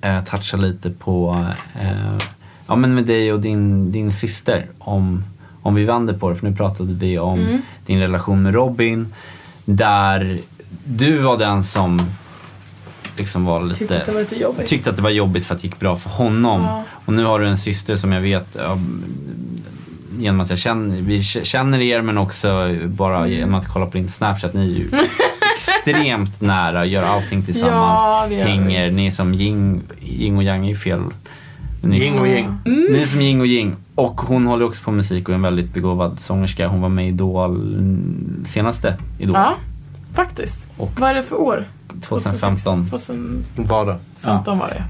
eh, 0.00 0.24
toucha 0.24 0.56
lite 0.56 0.90
på 0.90 1.46
eh, 1.80 2.18
ja, 2.66 2.76
men 2.76 2.94
med 2.94 3.04
dig 3.04 3.32
och 3.32 3.40
din, 3.40 3.92
din 3.92 4.12
syster. 4.12 4.66
Om, 4.78 5.24
om 5.62 5.74
vi 5.74 5.84
vänder 5.84 6.14
på 6.14 6.30
det, 6.30 6.36
för 6.36 6.46
nu 6.50 6.56
pratade 6.56 6.94
vi 6.94 7.18
om 7.18 7.38
Mm. 7.40 7.60
din 7.86 8.00
relation 8.00 8.42
med 8.42 8.54
Robin. 8.54 9.12
Där 9.64 10.40
du 10.84 11.18
var 11.18 11.38
den 11.38 11.62
som 11.62 12.00
liksom 13.16 13.44
var 13.44 13.62
lite 13.62 13.78
Tyckte 13.78 13.98
att 14.00 14.06
det 14.06 14.12
var 14.12 14.20
lite 14.20 14.36
jobbigt. 14.36 14.66
tyckte 14.66 14.90
att 14.90 14.96
det 14.96 15.02
var 15.02 15.10
jobbigt 15.10 15.44
för 15.44 15.54
att 15.54 15.60
det 15.62 15.66
gick 15.68 15.78
bra 15.80 15.96
för 15.96 16.10
honom. 16.10 16.60
Ja. 16.62 16.84
Och 16.90 17.12
nu 17.12 17.24
har 17.24 17.40
du 17.40 17.46
en 17.48 17.58
syster 17.58 17.96
som 17.96 18.12
jag 18.12 18.20
vet 18.20 18.56
ja, 18.58 18.78
genom 20.22 20.40
att 20.40 20.50
jag 20.50 20.58
känner, 20.58 21.00
vi 21.00 21.22
känner 21.22 21.80
er 21.80 22.02
men 22.02 22.18
också 22.18 22.76
bara 22.86 23.18
Mm. 23.18 23.30
genom 23.32 23.54
att 23.54 23.68
kolla 23.68 23.86
på 23.86 23.96
din 23.96 24.08
Snapchat. 24.08 24.54
Ni 24.54 24.60
är 24.60 24.66
ju 24.78 24.90
extremt 25.56 26.40
nära, 26.40 26.84
gör 26.86 27.02
allting 27.02 27.42
tillsammans, 27.42 28.00
Ja, 28.06 28.26
hänger. 28.44 28.90
Ni 28.90 29.06
är 29.06 29.10
som 29.10 29.34
yin, 29.34 29.82
yin 30.00 30.36
och 30.36 30.42
yang 30.42 30.64
är 30.64 30.68
ju 30.68 30.74
fel. 30.76 31.00
Ni, 31.82 31.98
Yin 32.04 32.20
och 32.20 32.28
yang. 32.28 32.44
Mm. 32.44 32.86
ni 32.92 32.98
är 33.02 33.06
som 33.06 33.20
yin 33.20 33.40
och 33.40 33.46
yin. 33.46 33.76
Och 33.94 34.20
hon 34.20 34.46
håller 34.46 34.64
också 34.64 34.84
på 34.84 34.90
med 34.90 34.96
musik 34.96 35.24
och 35.28 35.30
är 35.30 35.34
en 35.34 35.42
väldigt 35.42 35.74
begåvad 35.74 36.20
sångerska. 36.20 36.68
Hon 36.68 36.80
var 36.80 36.88
med 36.88 37.04
i 37.04 37.08
Idol, 37.08 37.50
mm, 37.56 38.42
senaste 38.46 38.96
Idol, 39.18 39.34
Ja, 39.36 39.54
faktiskt. 40.14 40.66
Och- 40.76 41.00
Vad 41.00 41.10
är 41.10 41.14
det 41.14 41.22
för 41.22 41.40
år? 41.40 41.66
2015. 42.02 42.86
2015 42.90 43.66
Vad 43.68 43.86
då? 44.44 44.54
var 44.54 44.68
det. 44.68 44.84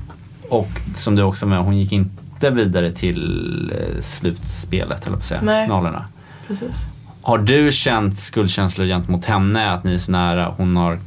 Och 0.49 0.69
som 0.97 1.17
du 1.17 1.23
också 1.23 1.47
med, 1.47 1.59
hon 1.59 1.79
gick 1.79 1.93
inte 1.93 2.22
vidare 2.51 2.93
till 2.93 3.73
eh, 3.75 4.01
slutspelet, 4.01 5.07
eller 5.07 5.17
på 5.17 5.21
att 5.21 5.27
säga, 5.27 5.41
Nej. 5.43 5.67
finalerna. 5.67 6.05
Precis. 6.49 6.77
Har 7.23 7.39
du 7.39 7.73
känt 7.73 8.21
skuldkänslor 8.21 8.87
gentemot 8.87 9.25
henne, 9.25 9.71
att 9.71 9.85
ni 9.85 9.95
är 9.95 9.99
så 9.99 10.13
nära? 10.13 10.55
Hon 10.57 10.77
har, 10.77 10.99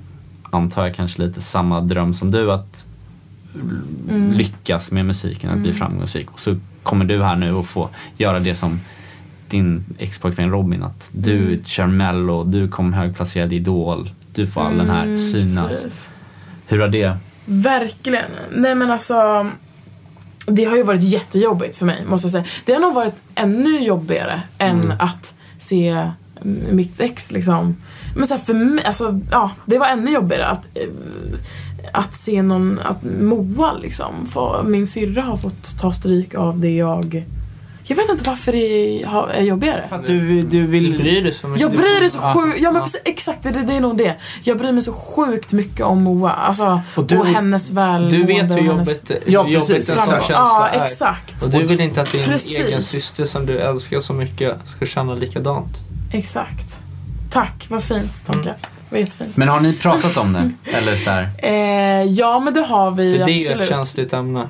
antar 0.51 0.83
jag, 0.86 0.95
kanske 0.95 1.21
lite 1.21 1.41
samma 1.41 1.81
dröm 1.81 2.13
som 2.13 2.31
du, 2.31 2.51
att 2.51 2.86
Mm. 4.09 4.31
lyckas 4.33 4.91
med 4.91 5.05
musiken, 5.05 5.50
att 5.51 5.57
bli 5.59 5.74
framgångsrik. 5.74 6.31
Och 6.31 6.39
så 6.39 6.55
kommer 6.83 7.05
du 7.05 7.24
här 7.24 7.36
nu 7.36 7.53
och 7.53 7.65
få 7.67 7.89
göra 8.17 8.39
det 8.39 8.55
som 8.55 8.79
din 9.50 9.83
expojkvän 9.98 10.51
Robin, 10.51 10.83
att 10.83 11.12
du 11.13 11.38
Mm. 11.48 11.63
kör 11.63 11.88
mello, 11.88 12.43
du 12.43 12.67
kom 12.67 12.93
högplacerad 12.93 13.53
i 13.53 13.55
Idol, 13.55 14.09
du 14.33 14.48
får 14.48 14.62
all 14.62 14.77
den 14.77 14.89
här 14.89 15.03
Mm, 15.03 15.17
synas. 15.17 15.67
precis. 15.83 16.09
Hur 16.67 16.79
har 16.79 16.88
det? 16.88 17.17
Verkligen. 17.45 18.31
Nej 18.51 18.75
men 18.75 18.91
alltså. 18.91 19.50
Det 20.47 20.65
har 20.65 20.75
ju 20.75 20.83
varit 20.83 21.03
jättejobbigt 21.03 21.77
för 21.77 21.85
mig 21.85 22.05
måste 22.05 22.25
jag 22.25 22.31
säga. 22.31 22.43
Det 22.65 22.73
har 22.73 22.79
nog 22.79 22.93
varit 22.93 23.15
ännu 23.35 23.79
jobbigare 23.83 24.41
än 24.57 24.81
Mm. 24.81 24.97
att 24.99 25.35
se 25.57 25.87
mm, 26.41 26.75
mitt 26.75 26.99
ex 26.99 27.31
liksom. 27.31 27.75
Men 28.15 28.27
så 28.27 28.33
här, 28.33 28.41
för 28.41 28.53
mig, 28.53 28.85
alltså 28.85 29.19
ja, 29.31 29.51
det 29.65 29.77
var 29.77 29.87
ännu 29.87 30.11
jobbigare 30.11 30.45
att 30.47 30.65
eh, 30.73 30.87
att 31.93 32.15
se 32.15 32.41
någon, 32.41 32.79
att 32.79 33.03
Moa 33.21 33.73
liksom, 33.73 34.27
få, 34.27 34.63
min 34.63 34.87
syrra 34.87 35.21
har 35.21 35.37
fått 35.37 35.79
ta 35.79 35.91
stryk 35.91 36.35
av 36.35 36.59
det 36.59 36.75
jag 36.75 37.23
jag 37.87 37.95
vet 37.95 38.09
inte 38.09 38.29
varför 38.29 38.51
det 38.51 39.03
har- 39.07 39.27
är 39.27 39.41
jobbigare. 39.41 39.85
För 39.89 39.95
att 39.95 40.05
du, 40.07 40.19
du 40.19 40.41
Du 40.41 40.65
vill... 40.67 40.97
bryr 40.97 41.23
dig 41.23 41.33
så 41.33 41.47
mycket. 41.47 41.61
Jag 41.61 41.71
bryr 41.71 41.99
dig 41.99 42.09
så 42.09 42.19
sjukt, 42.19 42.57
ja 42.61 42.71
men 42.71 42.81
precis, 42.81 43.01
exakt 43.05 43.43
det, 43.43 43.49
det 43.51 43.73
är 43.73 43.79
nog 43.79 43.97
det. 43.97 44.15
Jag 44.43 44.57
bryr 44.57 44.71
mig 44.71 44.83
så 44.83 44.93
sjukt 44.93 45.51
mycket 45.51 45.81
om 45.85 46.03
Moa, 46.03 46.31
alltså 46.31 46.81
Och 46.95 46.97
och, 46.97 47.05
du- 47.07 47.23
hennes 47.23 47.71
välmående. 47.71 48.17
Du 48.17 48.23
vet 48.23 48.51
och 48.51 48.57
hur 48.57 48.63
hennes- 48.71 48.89
jobbigt, 48.89 49.11
hur 49.25 49.33
Ja, 49.33 49.47
en 49.55 49.61
sån 49.61 49.75
känsla 49.81 50.21
Ja, 50.29 50.67
är. 50.73 50.83
exakt. 50.83 51.43
Och 51.43 51.49
du 51.49 51.63
vill 51.63 51.79
inte 51.81 52.01
att 52.01 52.11
din 52.11 52.25
Precis. 52.25 52.59
egen 52.59 52.81
syster 52.81 53.25
som 53.25 53.45
du 53.45 53.57
älskar 53.59 53.99
så 53.99 54.13
mycket 54.13 54.55
ska 54.65 54.85
känna 54.85 55.13
likadant. 55.15 55.77
Exakt. 56.11 56.79
Tack, 57.31 57.65
vad 57.69 57.83
fint 57.83 58.25
Tonka. 58.25 58.41
Mm. 58.49 58.55
Vad 58.89 58.99
jättefint. 58.99 59.37
Men 59.37 59.47
har 59.47 59.59
ni 59.59 59.73
pratat 59.73 60.17
om 60.17 60.33
det? 60.33 60.51
Eller 60.77 60.95
så 60.95 61.09
här, 61.09 61.29
Eh, 61.37 62.03
ja 62.03 62.39
men 62.39 62.53
det 62.53 62.61
har 62.61 62.91
vi 62.91 63.17
För 63.17 63.25
det 63.25 63.31
är 63.31 63.35
ju 63.35 63.41
absolut. 63.45 63.61
ett 63.63 63.69
känsligt 63.69 64.13
ämne. 64.13 64.47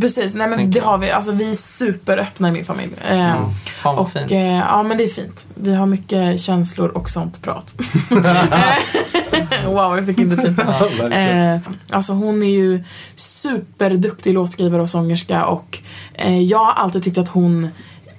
Precis, 0.00 0.34
nej 0.34 0.48
men 0.48 0.70
det 0.70 0.80
har 0.80 0.98
vi. 0.98 1.10
Alltså 1.10 1.32
vi 1.32 1.50
är 1.50 1.54
superöppna 1.54 2.48
i 2.48 2.52
min 2.52 2.64
familj. 2.64 2.92
Eh, 3.04 3.12
Mm. 3.36 3.42
Fan 3.82 3.98
Och 3.98 4.12
fint. 4.12 4.32
eh, 4.32 4.46
ja 4.58 4.82
men 4.82 4.96
det 4.98 5.04
är 5.04 5.08
fint. 5.08 5.46
Vi 5.54 5.74
har 5.74 5.86
mycket 5.86 6.40
känslor 6.40 6.88
och 6.88 7.10
sånt 7.10 7.42
prat. 7.42 7.74
wow, 9.66 9.96
jag 9.96 10.06
fick 10.06 10.18
inte 10.18 10.36
fint 10.36 10.58
eh, 11.12 11.72
Alltså 11.90 12.12
hon 12.12 12.42
är 12.42 12.46
ju 12.46 12.84
superduktig 13.14 14.34
låtskrivare 14.34 14.82
och 14.82 14.90
sångerska 14.90 15.46
och 15.46 15.78
eh, 16.14 16.38
jag 16.42 16.58
har 16.58 16.72
alltid 16.72 17.02
tyckt 17.04 17.18
att 17.18 17.28
hon 17.28 17.68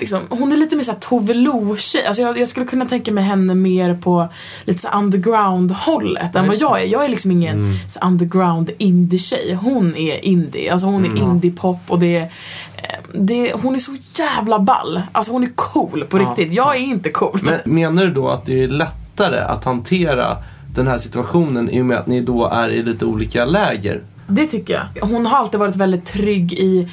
Liksom, 0.03 0.21
hon 0.29 0.51
är 0.51 0.57
lite 0.57 0.75
mer 0.75 0.83
såhär 0.83 0.99
Tove 0.99 1.33
Lo-tjej. 1.33 2.05
Alltså 2.05 2.21
jag, 2.21 2.37
jag 2.39 2.47
skulle 2.47 2.65
kunna 2.65 2.85
tänka 2.85 3.11
mig 3.11 3.23
henne 3.23 3.55
mer 3.55 3.95
på 3.95 4.27
lite 4.65 4.79
så 4.79 4.87
underground-hållet 5.47 6.35
än 6.35 6.47
vad 6.47 6.55
jag 6.57 6.81
är. 6.81 6.85
Jag 6.85 7.05
är 7.05 7.09
liksom 7.09 7.31
ingen 7.31 7.57
Mm. 7.57 7.75
underground 8.01 8.71
indie-tjej. 8.77 9.53
Hon 9.61 9.95
är 9.95 10.25
indie. 10.25 10.71
Alltså 10.71 10.87
hon 10.87 11.05
är 11.05 11.09
Mm. 11.09 11.21
indie-pop 11.23 11.79
och 11.87 11.99
det 11.99 12.15
är, 12.17 12.21
eh, 12.21 12.29
det, 13.13 13.53
hon 13.53 13.75
är 13.75 13.79
så 13.79 13.91
jävla 14.19 14.59
ball. 14.59 15.01
Alltså 15.11 15.31
hon 15.31 15.43
är 15.43 15.51
cool 15.55 16.05
på 16.09 16.17
Ja. 16.17 16.21
riktigt. 16.29 16.53
Jag 16.53 16.75
är 16.75 16.79
inte 16.79 17.09
cool. 17.09 17.39
Men 17.43 17.59
menar 17.65 18.05
du 18.05 18.11
då 18.13 18.29
att 18.29 18.45
det 18.45 18.63
är 18.63 18.67
lättare 18.67 19.39
att 19.39 19.63
hantera 19.65 20.37
den 20.75 20.87
här 20.87 20.97
situationen 20.97 21.69
i 21.69 21.81
och 21.81 21.85
med 21.85 21.97
att 21.97 22.07
ni 22.07 22.21
då 22.21 22.47
är 22.47 22.69
i 22.69 22.83
lite 22.83 23.05
olika 23.05 23.45
läger? 23.45 24.01
Det 24.35 24.47
tycker 24.47 24.73
jag. 24.73 25.07
Hon 25.07 25.25
har 25.25 25.37
alltid 25.37 25.59
varit 25.59 25.75
väldigt 25.75 26.05
trygg 26.05 26.53
i, 26.53 26.87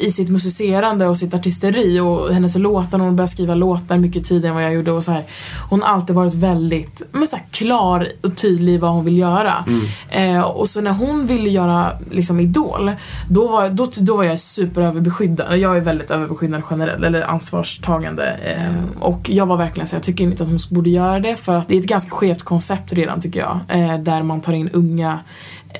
i 0.00 0.10
sitt 0.10 0.28
musicerande 0.28 1.06
och 1.06 1.18
sitt 1.18 1.34
artisteri 1.34 2.00
och 2.00 2.34
hennes 2.34 2.56
låtar, 2.56 2.98
hon 2.98 3.16
började 3.16 3.32
skriva 3.32 3.54
låtar 3.54 3.98
mycket 3.98 4.26
tidigare 4.28 4.48
än 4.48 4.54
vad 4.54 4.64
jag 4.64 4.74
gjorde 4.74 4.92
och 4.92 5.04
så 5.04 5.12
här. 5.12 5.24
Hon 5.70 5.82
har 5.82 5.88
alltid 5.88 6.16
varit 6.16 6.34
väldigt 6.34 7.02
men 7.12 7.26
så 7.26 7.36
här, 7.36 7.44
klar 7.50 8.08
och 8.22 8.36
tydlig 8.36 8.74
i 8.74 8.78
vad 8.78 8.90
hon 8.90 9.04
vill 9.04 9.18
göra. 9.18 9.64
Eh, 10.08 10.40
och 10.40 10.68
så 10.68 10.80
när 10.80 10.90
hon 10.90 11.26
ville 11.26 11.50
göra 11.50 11.92
liksom 12.10 12.40
Idol, 12.40 12.92
då 13.28 13.48
var, 13.48 13.68
då, 13.68 13.90
då 13.96 14.16
var 14.16 14.24
jag 14.24 14.40
superöverbeskyddad. 14.40 15.58
Jag 15.58 15.76
är 15.76 15.80
väldigt 15.80 16.10
överbeskyddad 16.10 16.62
generellt, 16.70 17.04
eller 17.04 17.22
ansvarstagande. 17.22 18.26
Eh, 18.26 19.02
och 19.02 19.30
jag 19.30 19.46
var 19.46 19.56
verkligen 19.56 19.86
så 19.86 19.96
jag 19.96 20.02
tycker 20.02 20.24
inte 20.24 20.42
att 20.42 20.48
hon 20.48 20.58
borde 20.70 20.90
göra 20.90 21.20
det 21.20 21.36
för 21.36 21.56
att 21.56 21.68
det 21.68 21.76
är 21.76 21.80
ett 21.80 21.86
ganska 21.86 22.10
skevt 22.10 22.42
koncept 22.42 22.92
redan 22.92 23.20
tycker 23.20 23.40
jag. 23.40 23.60
Eh, 23.68 23.98
där 23.98 24.22
man 24.22 24.40
tar 24.40 24.52
in 24.52 24.70
unga 24.72 25.18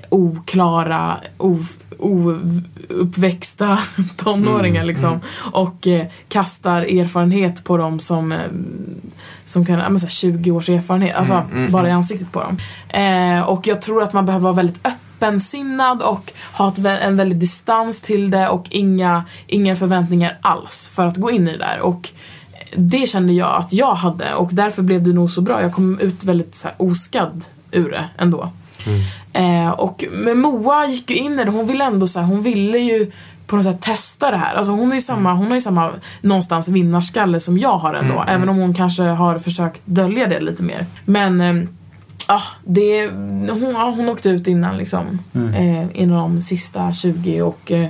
oklara, 0.09 1.20
ouppväxta 1.99 3.78
tonåringar 4.16 4.85
liksom. 4.85 5.20
Och 5.52 5.87
eh, 5.87 6.06
kastar 6.28 6.82
erfarenhet 6.82 7.64
på 7.64 7.76
dem 7.76 8.00
som, 8.00 8.32
eh, 8.32 8.38
som 9.44 9.66
kan, 9.66 9.78
men 9.78 10.00
så 10.00 10.06
här 10.06 10.11
20 10.11 10.50
års 10.50 10.68
erfarenhet, 10.68 11.16
alltså 11.16 11.42
bara 11.68 11.88
i 11.88 11.90
ansiktet 11.90 12.32
på 12.32 12.40
dem. 12.40 12.59
Eh, 12.88 13.40
och 13.40 13.66
jag 13.66 13.82
tror 13.82 14.02
att 14.02 14.12
man 14.12 14.26
behöver 14.26 14.42
vara 14.42 14.52
väldigt 14.52 14.87
öppensinnad 14.87 16.02
och 16.02 16.32
ha 16.52 16.68
ett, 16.68 16.78
en 16.78 17.16
väldigt 17.16 17.40
distans 17.40 18.02
till 18.02 18.30
det 18.30 18.49
och 18.49 18.66
inga, 18.70 19.25
inga 19.47 19.76
förväntningar 19.76 20.38
alls 20.40 20.90
för 20.94 21.06
att 21.06 21.16
gå 21.16 21.30
in 21.30 21.49
i 21.49 21.52
det 21.52 21.59
där. 21.59 21.80
Och 21.80 22.11
det 22.76 23.09
kände 23.09 23.32
jag 23.32 23.56
att 23.56 23.73
jag 23.73 23.94
hade 23.94 24.35
och 24.35 24.50
därför 24.52 24.82
blev 24.82 25.02
det 25.02 25.12
nog 25.12 25.30
så 25.30 25.40
bra. 25.40 25.62
Jag 25.62 25.73
kom 25.73 25.99
ut 25.99 26.25
väldigt 26.25 26.54
så 26.54 26.68
här, 26.68 26.75
oskadd 26.78 27.44
ur 27.70 27.90
det 27.90 28.04
ändå. 28.18 28.50
Eh, 29.33 29.71
och 29.71 30.05
men 30.13 30.39
Moa 30.39 30.87
gick 30.87 31.11
ju 31.11 31.17
in 31.17 31.39
i 31.39 31.45
det, 31.45 31.51
hon 31.51 31.67
ville 31.67 31.85
ändå 31.85 32.07
så 32.07 32.21
här, 32.21 32.27
hon 32.27 32.43
ville 32.43 32.79
ju 32.79 33.11
på 33.47 33.57
något 33.57 33.65
sätt 33.65 33.81
testa 33.83 34.31
det 34.31 34.37
här. 34.37 34.55
Alltså 34.55 34.73
hon, 34.73 34.91
är 34.91 34.95
ju 34.95 35.01
samma, 35.01 35.33
hon 35.33 35.47
har 35.47 35.55
ju 35.55 35.61
samma 35.61 35.93
någonstans 36.21 36.69
vinnarskalle 36.69 37.41
som 37.41 37.59
jag 37.59 37.79
har 37.79 37.95
ändå. 37.95 38.25
Även 38.29 38.49
om 38.49 38.57
hon 38.57 38.75
kanske 38.75 39.03
har 39.03 39.39
försökt 39.39 39.83
dölja 39.85 40.27
det 40.27 40.41
lite 40.41 40.63
mer. 40.63 40.87
Men 41.05 41.41
eh, 41.41 41.69
Ja, 42.29 42.43
det, 42.65 43.07
hon, 43.51 43.71
ja, 43.73 43.95
hon 43.97 44.09
åkte 44.09 44.29
ut 44.29 44.47
innan 44.47 44.77
liksom. 44.77 45.19
Eh, 45.57 46.03
inom 46.03 46.35
de 46.35 46.43
sista 46.43 46.93
20 46.93 47.43
och 47.43 47.73
eh, 47.73 47.89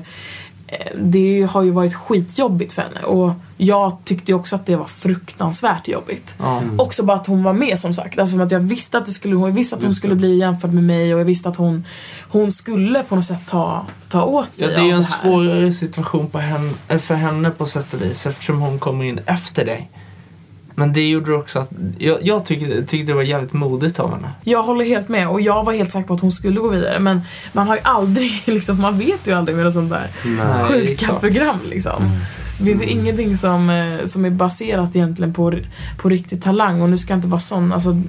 det 0.97 1.49
har 1.51 1.63
ju 1.63 1.71
varit 1.71 1.95
skitjobbigt 1.95 2.73
för 2.73 2.83
henne 2.83 3.01
och 3.01 3.33
jag 3.57 3.97
tyckte 4.05 4.33
ju 4.33 4.37
också 4.37 4.57
att 4.57 4.67
det 4.67 4.77
var 4.77 4.87
fruktansvärt 4.87 5.89
jobbigt. 5.89 6.35
Ja. 6.39 6.63
Också 6.79 7.05
bara 7.05 7.17
att 7.17 7.27
hon 7.27 7.43
var 7.43 7.53
med 7.53 7.79
som 7.79 7.95
sagt. 7.95 8.19
Alltså 8.19 8.41
att 8.41 8.51
jag 8.51 8.61
visste 8.61 8.99
att 8.99 9.07
det 9.07 9.13
skulle, 9.13 9.35
jag 9.35 9.53
visste 9.53 9.77
att 9.77 9.83
hon 9.83 9.95
skulle 9.95 10.15
bli 10.15 10.39
jämförd 10.39 10.73
med 10.73 10.85
mig 10.85 11.15
och 11.15 11.21
jag 11.21 11.25
visste 11.25 11.49
att 11.49 11.57
hon, 11.57 11.85
hon 12.29 12.53
skulle 12.53 13.03
på 13.03 13.17
något 13.17 13.25
sätt 13.25 13.47
ta, 13.47 13.87
ta 14.09 14.25
åt 14.25 14.49
Ja, 14.53 14.53
sig 14.53 14.69
det 14.69 14.75
är 14.75 14.85
ju 14.85 14.91
en 14.91 14.97
det 14.97 15.05
svårare 15.05 15.73
situation 15.73 16.31
på 16.31 16.39
henne, 16.39 16.99
för 16.99 17.15
henne 17.15 17.51
på 17.51 17.67
sätt 17.67 17.95
och 17.95 18.03
vis 18.03 18.27
eftersom 18.27 18.61
hon 18.61 18.79
kommer 18.79 19.05
in 19.05 19.21
efter 19.27 19.65
dig. 19.65 19.91
Men 20.75 20.93
det 20.93 21.09
gjorde 21.09 21.35
också 21.35 21.59
att, 21.59 21.71
jag, 21.99 22.19
jag 22.23 22.45
tyckte, 22.47 22.87
tyckte 22.87 23.13
det 23.13 23.17
var 23.17 23.23
jävligt 23.23 23.53
modigt 23.53 24.01
av 24.01 24.11
henne. 24.15 24.31
Jag 24.45 24.63
håller 24.63 24.85
helt 24.85 25.09
med 25.09 25.29
och 25.29 25.41
jag 25.41 25.65
var 25.65 25.73
helt 25.73 25.91
säker 25.91 26.07
på 26.07 26.15
att 26.15 26.21
hon 26.21 26.33
skulle 26.33 26.61
gå 26.61 26.69
vidare 26.69 26.99
men 26.99 27.21
man 27.53 27.67
har 27.67 27.77
ju 27.77 27.83
aldrig, 27.85 28.43
liksom, 28.45 28.81
man 28.81 28.99
vet 28.99 29.27
ju 29.27 29.33
aldrig 29.33 29.57
med 29.57 29.65
något 29.65 29.75
sånt 29.75 29.91
där 29.91 30.09
Nej, 30.25 30.69
sjuka 30.69 31.15
program 31.15 31.59
liksom. 31.69 32.03
Det 32.59 32.65
finns 32.65 32.83
ju 32.83 32.87
ingenting 32.87 33.37
som, 33.37 33.71
eh, 33.71 34.07
som 34.07 34.25
är 34.25 34.31
baserat 34.31 34.97
egentligen 34.97 35.35
på, 35.35 35.53
på 35.99 36.09
riktig 36.09 36.43
talang 36.43 36.81
och 36.83 36.91
nu 36.91 36.99
ska 36.99 37.13
jag 37.13 37.19
inte 37.19 37.29
vara 37.29 37.41
sån, 37.41 37.73
alltså 37.73 38.03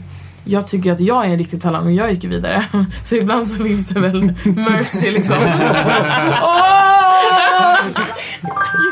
jag 0.44 0.68
tycker 0.68 0.91
att 0.91 1.00
jag 1.00 1.25
är 1.25 1.30
en 1.30 1.38
riktig 1.38 1.62
talang 1.62 1.86
och 1.86 1.91
jag 1.91 2.12
gick 2.12 2.24
vidare. 2.24 2.65
Så 3.03 3.15
ibland 3.15 3.48
så 3.48 3.63
finns 3.63 3.88
det 3.88 4.00
väl 4.00 4.24
mercy 4.44 5.12
liksom. 5.12 5.38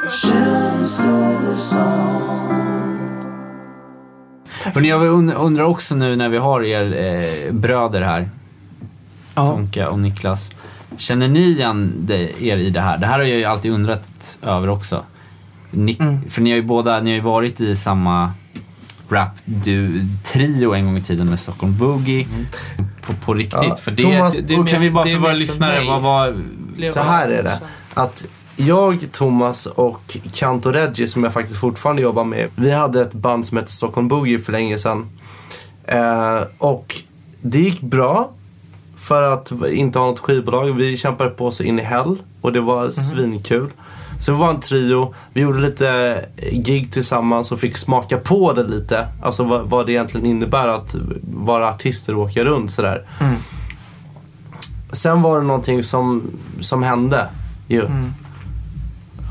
Så 0.09 1.79
Hörrni, 4.63 4.87
jag 4.89 5.01
und- 5.03 5.33
undrar 5.33 5.63
också 5.63 5.95
nu 5.95 6.15
när 6.15 6.29
vi 6.29 6.37
har 6.37 6.63
er 6.63 6.93
eh, 7.47 7.53
bröder 7.53 8.01
här, 8.01 8.29
Ja. 9.35 9.47
Tonka 9.47 9.89
och 9.89 9.99
Niklas. 9.99 10.49
Känner 10.97 11.27
ni 11.27 11.39
igen 11.39 11.93
det, 11.99 12.43
er 12.43 12.57
i 12.57 12.69
det 12.69 12.81
här? 12.81 12.97
Det 12.97 13.05
här 13.05 13.19
har 13.19 13.25
jag 13.25 13.37
ju 13.37 13.45
alltid 13.45 13.71
undrat 13.71 14.37
över 14.43 14.69
också. 14.69 15.03
Ni, 15.71 15.97
Mm. 15.99 16.29
För 16.29 16.41
ni 16.41 16.49
har 16.49 16.57
ju 16.57 16.63
båda 16.63 16.99
ni 17.01 17.09
har 17.09 17.15
ju 17.15 17.21
varit 17.21 17.61
i 17.61 17.75
samma 17.75 18.31
rap-trio 19.09 20.73
en 20.73 20.85
gång 20.85 20.97
i 20.97 21.01
tiden 21.01 21.29
med 21.29 21.39
Stockholm 21.39 21.77
Boogie. 21.77 22.27
På, 23.01 23.13
på 23.13 23.33
riktigt. 23.33 23.63
Ja, 23.63 23.75
för 23.75 23.91
det, 23.91 24.03
Thomas, 24.03 24.33
det, 24.33 24.41
det 24.41 24.53
är 24.53 24.63
kan 24.65 24.81
vi 24.81 24.91
bara 24.91 25.05
det 25.05 25.13
för 25.13 25.19
våra 25.19 25.33
lyssnare, 25.33 25.83
vad 25.87 26.01
var... 26.01 26.37
Så 26.93 27.01
här 27.01 27.27
är 27.27 27.43
det. 27.43 27.59
Att 27.93 28.25
jag, 28.59 29.11
Thomas 29.11 29.65
och 29.65 30.17
Kanto 30.33 30.71
Reggie 30.71 31.07
som 31.07 31.23
jag 31.23 31.33
faktiskt 31.33 31.59
fortfarande 31.59 32.01
jobbar 32.01 32.23
med. 32.23 32.47
Vi 32.55 32.71
hade 32.71 33.01
ett 33.01 33.13
band 33.13 33.47
som 33.47 33.57
hette 33.57 33.71
Stockholm 33.71 34.07
Boogie 34.07 34.39
för 34.39 34.51
länge 34.51 34.77
sedan. 34.77 35.09
Eh, 35.85 36.41
och 36.57 36.95
det 37.41 37.59
gick 37.59 37.81
bra. 37.81 38.29
För 38.97 39.21
att 39.21 39.51
inte 39.67 39.99
ha 39.99 40.05
något 40.05 40.19
skivbolag. 40.19 40.73
Vi 40.73 40.97
kämpade 40.97 41.29
på 41.29 41.51
så 41.51 41.63
in 41.63 41.79
i 41.79 41.81
hell. 41.81 42.17
Och 42.41 42.53
det 42.53 42.61
var 42.61 42.89
svinkul. 42.89 43.69
Så 44.19 44.31
vi 44.31 44.37
var 44.37 44.49
en 44.49 44.59
trio. 44.59 45.13
Vi 45.33 45.41
gjorde 45.41 45.59
lite 45.59 46.19
gig 46.51 46.93
tillsammans 46.93 47.51
och 47.51 47.59
fick 47.59 47.77
smaka 47.77 48.17
på 48.17 48.53
det 48.53 48.63
lite. 48.63 49.07
Alltså 49.21 49.43
vad, 49.43 49.69
vad 49.69 49.85
det 49.85 49.91
egentligen 49.91 50.25
innebär 50.25 50.67
att 50.67 50.95
vara 51.33 51.69
artister 51.69 52.15
och 52.15 52.21
åka 52.21 52.43
runt 52.43 52.71
sådär. 52.71 53.07
Mm. 53.19 53.35
Sen 54.91 55.21
var 55.21 55.37
det 55.39 55.47
någonting 55.47 55.83
som, 55.83 56.23
som 56.59 56.83
hände 56.83 57.29
ju. 57.67 57.85
Mm. 57.85 58.13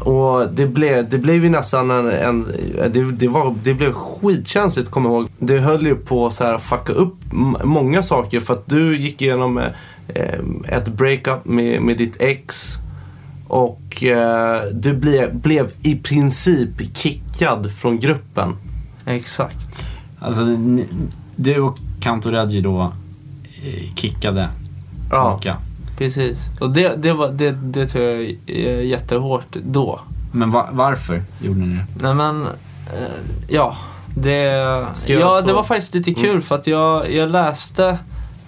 Och 0.01 0.49
det 0.53 0.67
blev, 0.67 1.09
det 1.09 1.19
blev 1.19 1.45
ju 1.45 1.51
nästan 1.51 1.91
en, 1.91 2.11
en 2.11 2.47
det, 2.93 3.13
det, 3.13 3.29
var, 3.29 3.55
det 3.63 3.75
blev 3.75 3.93
skitkänsligt 3.93 4.91
kommer 4.91 5.11
ihåg. 5.11 5.29
Det 5.39 5.59
höll 5.59 5.87
ju 5.87 5.97
på 5.97 6.27
att 6.27 6.33
så 6.33 6.45
här 6.45 6.59
fucka 6.59 6.93
upp 6.93 7.17
många 7.65 8.03
saker 8.03 8.41
för 8.41 8.55
att 8.55 8.67
du 8.67 8.97
gick 8.97 9.23
igenom 9.23 9.59
eh, 10.09 10.39
ett 10.69 10.89
breakup 10.89 11.45
med, 11.45 11.83
med 11.83 11.99
ditt 11.99 12.17
ex. 12.21 12.75
Och 13.49 14.03
eh, 14.03 14.63
du 14.73 14.95
ble, 14.95 15.29
blev 15.33 15.71
i 15.83 15.97
princip 15.97 16.97
kickad 16.97 17.73
från 17.73 17.99
gruppen. 17.99 18.57
Exakt. 19.07 19.85
Alltså, 20.19 20.45
ni, 20.45 20.87
du 21.37 21.61
och 21.61 21.79
Kanto 22.01 22.31
Reggie 22.31 22.61
då 22.61 22.93
eh, 23.65 23.95
kickade 23.95 24.49
Ja. 25.11 25.41
Precis. 25.99 26.51
Och 26.61 26.71
det, 26.71 26.97
det, 26.97 27.13
var, 27.13 27.29
det, 27.29 27.51
det 27.51 27.87
tror 27.87 28.05
jag 28.05 28.37
är 28.47 28.81
jättehårt 28.81 29.47
då. 29.63 30.01
Men 30.33 30.51
va, 30.51 30.69
varför 30.73 31.23
gjorde 31.41 31.61
ni 31.61 31.75
det? 31.77 32.05
Nej 32.05 32.15
men, 32.15 32.47
eh, 32.47 32.53
ja. 33.49 33.77
Det, 34.17 34.43
ja, 35.07 35.43
det 35.47 35.53
var 35.53 35.63
faktiskt 35.63 35.95
lite 35.95 36.15
kul 36.15 36.31
Mm. 36.31 36.43
för 36.43 36.55
att 36.55 36.67
jag, 36.67 37.13
jag 37.13 37.31
läste 37.31 37.99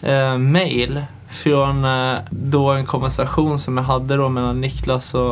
eh, 0.03 0.39
mail 0.39 1.03
från 1.31 1.85
eh, 1.85 2.19
då 2.31 2.71
en 2.71 2.87
konversation 2.87 3.59
som 3.59 3.77
jag 3.77 3.85
hade 3.85 4.17
då 4.17 4.29
mellan 4.29 4.61
Niklas 4.61 5.15
och, 5.15 5.31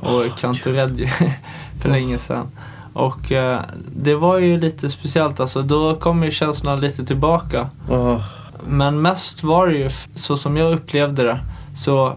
och 0.00 0.38
Kantoredji 0.38 1.12
för 1.80 1.88
länge 1.88 2.18
sedan. 2.18 2.46
Och 2.92 3.32
eh, 3.32 3.60
det 3.96 4.14
var 4.14 4.38
ju 4.38 4.58
lite 4.60 4.90
speciellt 4.90 5.40
alltså, 5.40 5.62
då 5.62 5.94
kom 5.94 6.22
ju 6.24 6.30
känslorna 6.30 6.76
lite 6.76 7.04
tillbaka. 7.06 7.68
Men 8.66 9.02
mest 9.02 9.42
var 9.42 9.66
det 9.66 9.74
ju, 9.78 9.90
så 10.14 10.36
som 10.36 10.56
jag 10.56 10.72
upplevde 10.72 11.22
det, 11.22 11.40
så 11.78 12.14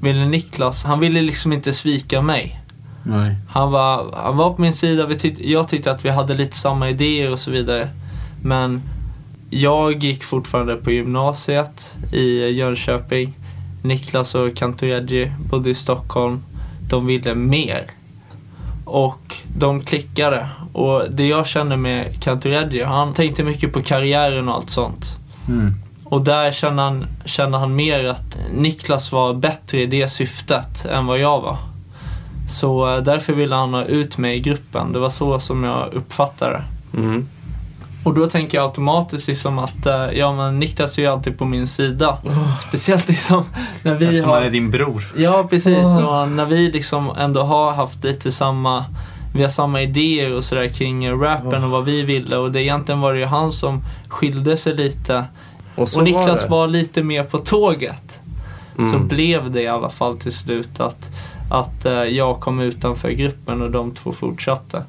ville 0.00 0.24
Niklas, 0.24 0.84
han 0.84 1.00
ville 1.00 1.22
liksom 1.22 1.52
inte 1.52 1.72
svika 1.72 2.22
mig. 2.22 2.60
Nej. 3.02 3.36
Han 3.48 3.70
var, 3.70 4.14
han 4.24 4.36
var 4.36 4.50
på 4.52 4.62
min 4.62 4.72
sida, 4.72 5.06
vi 5.06 5.18
tyck, 5.18 5.40
jag 5.40 5.68
tyckte 5.68 5.90
att 5.90 6.04
vi 6.04 6.10
hade 6.10 6.34
lite 6.34 6.56
samma 6.56 6.90
idéer 6.90 7.32
och 7.32 7.38
så 7.38 7.50
vidare. 7.50 7.88
Men 8.42 8.82
jag 9.50 10.04
gick 10.04 10.24
fortfarande 10.24 10.76
på 10.76 10.90
gymnasiet 10.90 11.96
i 12.12 12.48
Jönköping. 12.48 13.34
Niklas 13.82 14.34
och 14.34 14.56
Kantoredji 14.56 15.32
bodde 15.50 15.70
i 15.70 15.74
Stockholm. 15.74 16.42
De 16.88 17.06
ville 17.06 17.34
mer. 17.34 17.86
Och 18.84 19.36
de 19.58 19.80
klickade. 19.80 20.48
Och 20.72 21.02
det 21.10 21.26
jag 21.26 21.46
kände 21.46 21.76
med 21.76 22.22
Kantoredji, 22.22 22.82
han 22.82 23.12
tänkte 23.12 23.44
mycket 23.44 23.72
på 23.72 23.80
karriären 23.80 24.48
och 24.48 24.54
allt 24.54 24.70
sånt. 24.70 25.16
Mm. 25.48 25.74
Och 26.12 26.20
där 26.20 26.52
kände 26.52 26.82
han, 26.82 27.06
kände 27.24 27.58
han 27.58 27.74
mer 27.74 28.04
att 28.04 28.38
Niklas 28.52 29.12
var 29.12 29.34
bättre 29.34 29.80
i 29.80 29.86
det 29.86 30.08
syftet 30.08 30.84
än 30.84 31.06
vad 31.06 31.18
jag 31.18 31.40
var. 31.40 31.56
Så 32.50 32.94
eh, 32.94 33.02
därför 33.02 33.32
ville 33.32 33.54
han 33.54 33.74
ha 33.74 33.84
ut 33.84 34.18
mig 34.18 34.36
i 34.36 34.40
gruppen. 34.40 34.92
Det 34.92 34.98
var 34.98 35.10
så 35.10 35.40
som 35.40 35.64
jag 35.64 35.94
uppfattade 35.94 36.52
det. 36.52 36.98
Mm. 36.98 37.28
Och 38.04 38.14
då 38.14 38.26
tänker 38.26 38.58
jag 38.58 38.64
automatiskt 38.64 39.28
liksom 39.28 39.58
att 39.58 39.86
eh, 39.86 40.10
ja, 40.12 40.32
men 40.32 40.58
Niklas 40.58 40.98
är 40.98 41.02
ju 41.02 41.08
alltid 41.08 41.38
på 41.38 41.44
min 41.44 41.66
sida. 41.66 42.18
Speciellt 42.68 43.08
liksom 43.08 43.44
när 43.82 43.94
vi 43.94 44.04
Eftersom 44.04 44.30
har... 44.30 44.36
han 44.36 44.46
är 44.46 44.50
din 44.50 44.70
bror. 44.70 45.12
Ja, 45.16 45.46
precis. 45.50 45.84
Åh. 45.84 46.04
Och 46.04 46.28
när 46.28 46.46
vi 46.46 46.70
liksom 46.70 47.10
ändå 47.18 47.42
har 47.42 47.72
haft 47.72 48.04
lite 48.04 48.32
samma, 48.32 48.84
vi 49.34 49.42
har 49.42 49.50
samma 49.50 49.82
idéer 49.82 50.34
och 50.34 50.44
sådär 50.44 50.68
kring 50.68 51.10
rappen 51.10 51.64
och 51.64 51.70
vad 51.70 51.84
vi 51.84 52.02
ville. 52.02 52.36
Och 52.36 52.52
det 52.52 52.62
egentligen 52.62 53.00
var 53.00 53.12
det 53.12 53.18
ju 53.18 53.26
han 53.26 53.52
som 53.52 53.84
skilde 54.08 54.56
sig 54.56 54.74
lite. 54.74 55.24
Och, 55.74 55.88
så 55.88 55.98
och 55.98 56.04
Niklas 56.04 56.42
det. 56.42 56.48
var, 56.48 56.68
lite 56.68 57.02
mer 57.02 57.24
på 57.24 57.38
tåget. 57.38 58.20
Så 58.76 58.82
Mm. 58.82 59.08
blev 59.08 59.50
det 59.50 59.62
i 59.62 59.68
alla 59.68 59.90
fall 59.90 60.18
till 60.18 60.32
slut 60.32 60.80
att, 60.80 61.10
att 61.50 61.84
eh, 61.84 61.92
jag 61.92 62.40
kom 62.40 62.60
utanför 62.60 63.10
gruppen 63.10 63.62
och 63.62 63.70
de 63.70 63.90
två 63.90 64.12
fortsatte. 64.12 64.84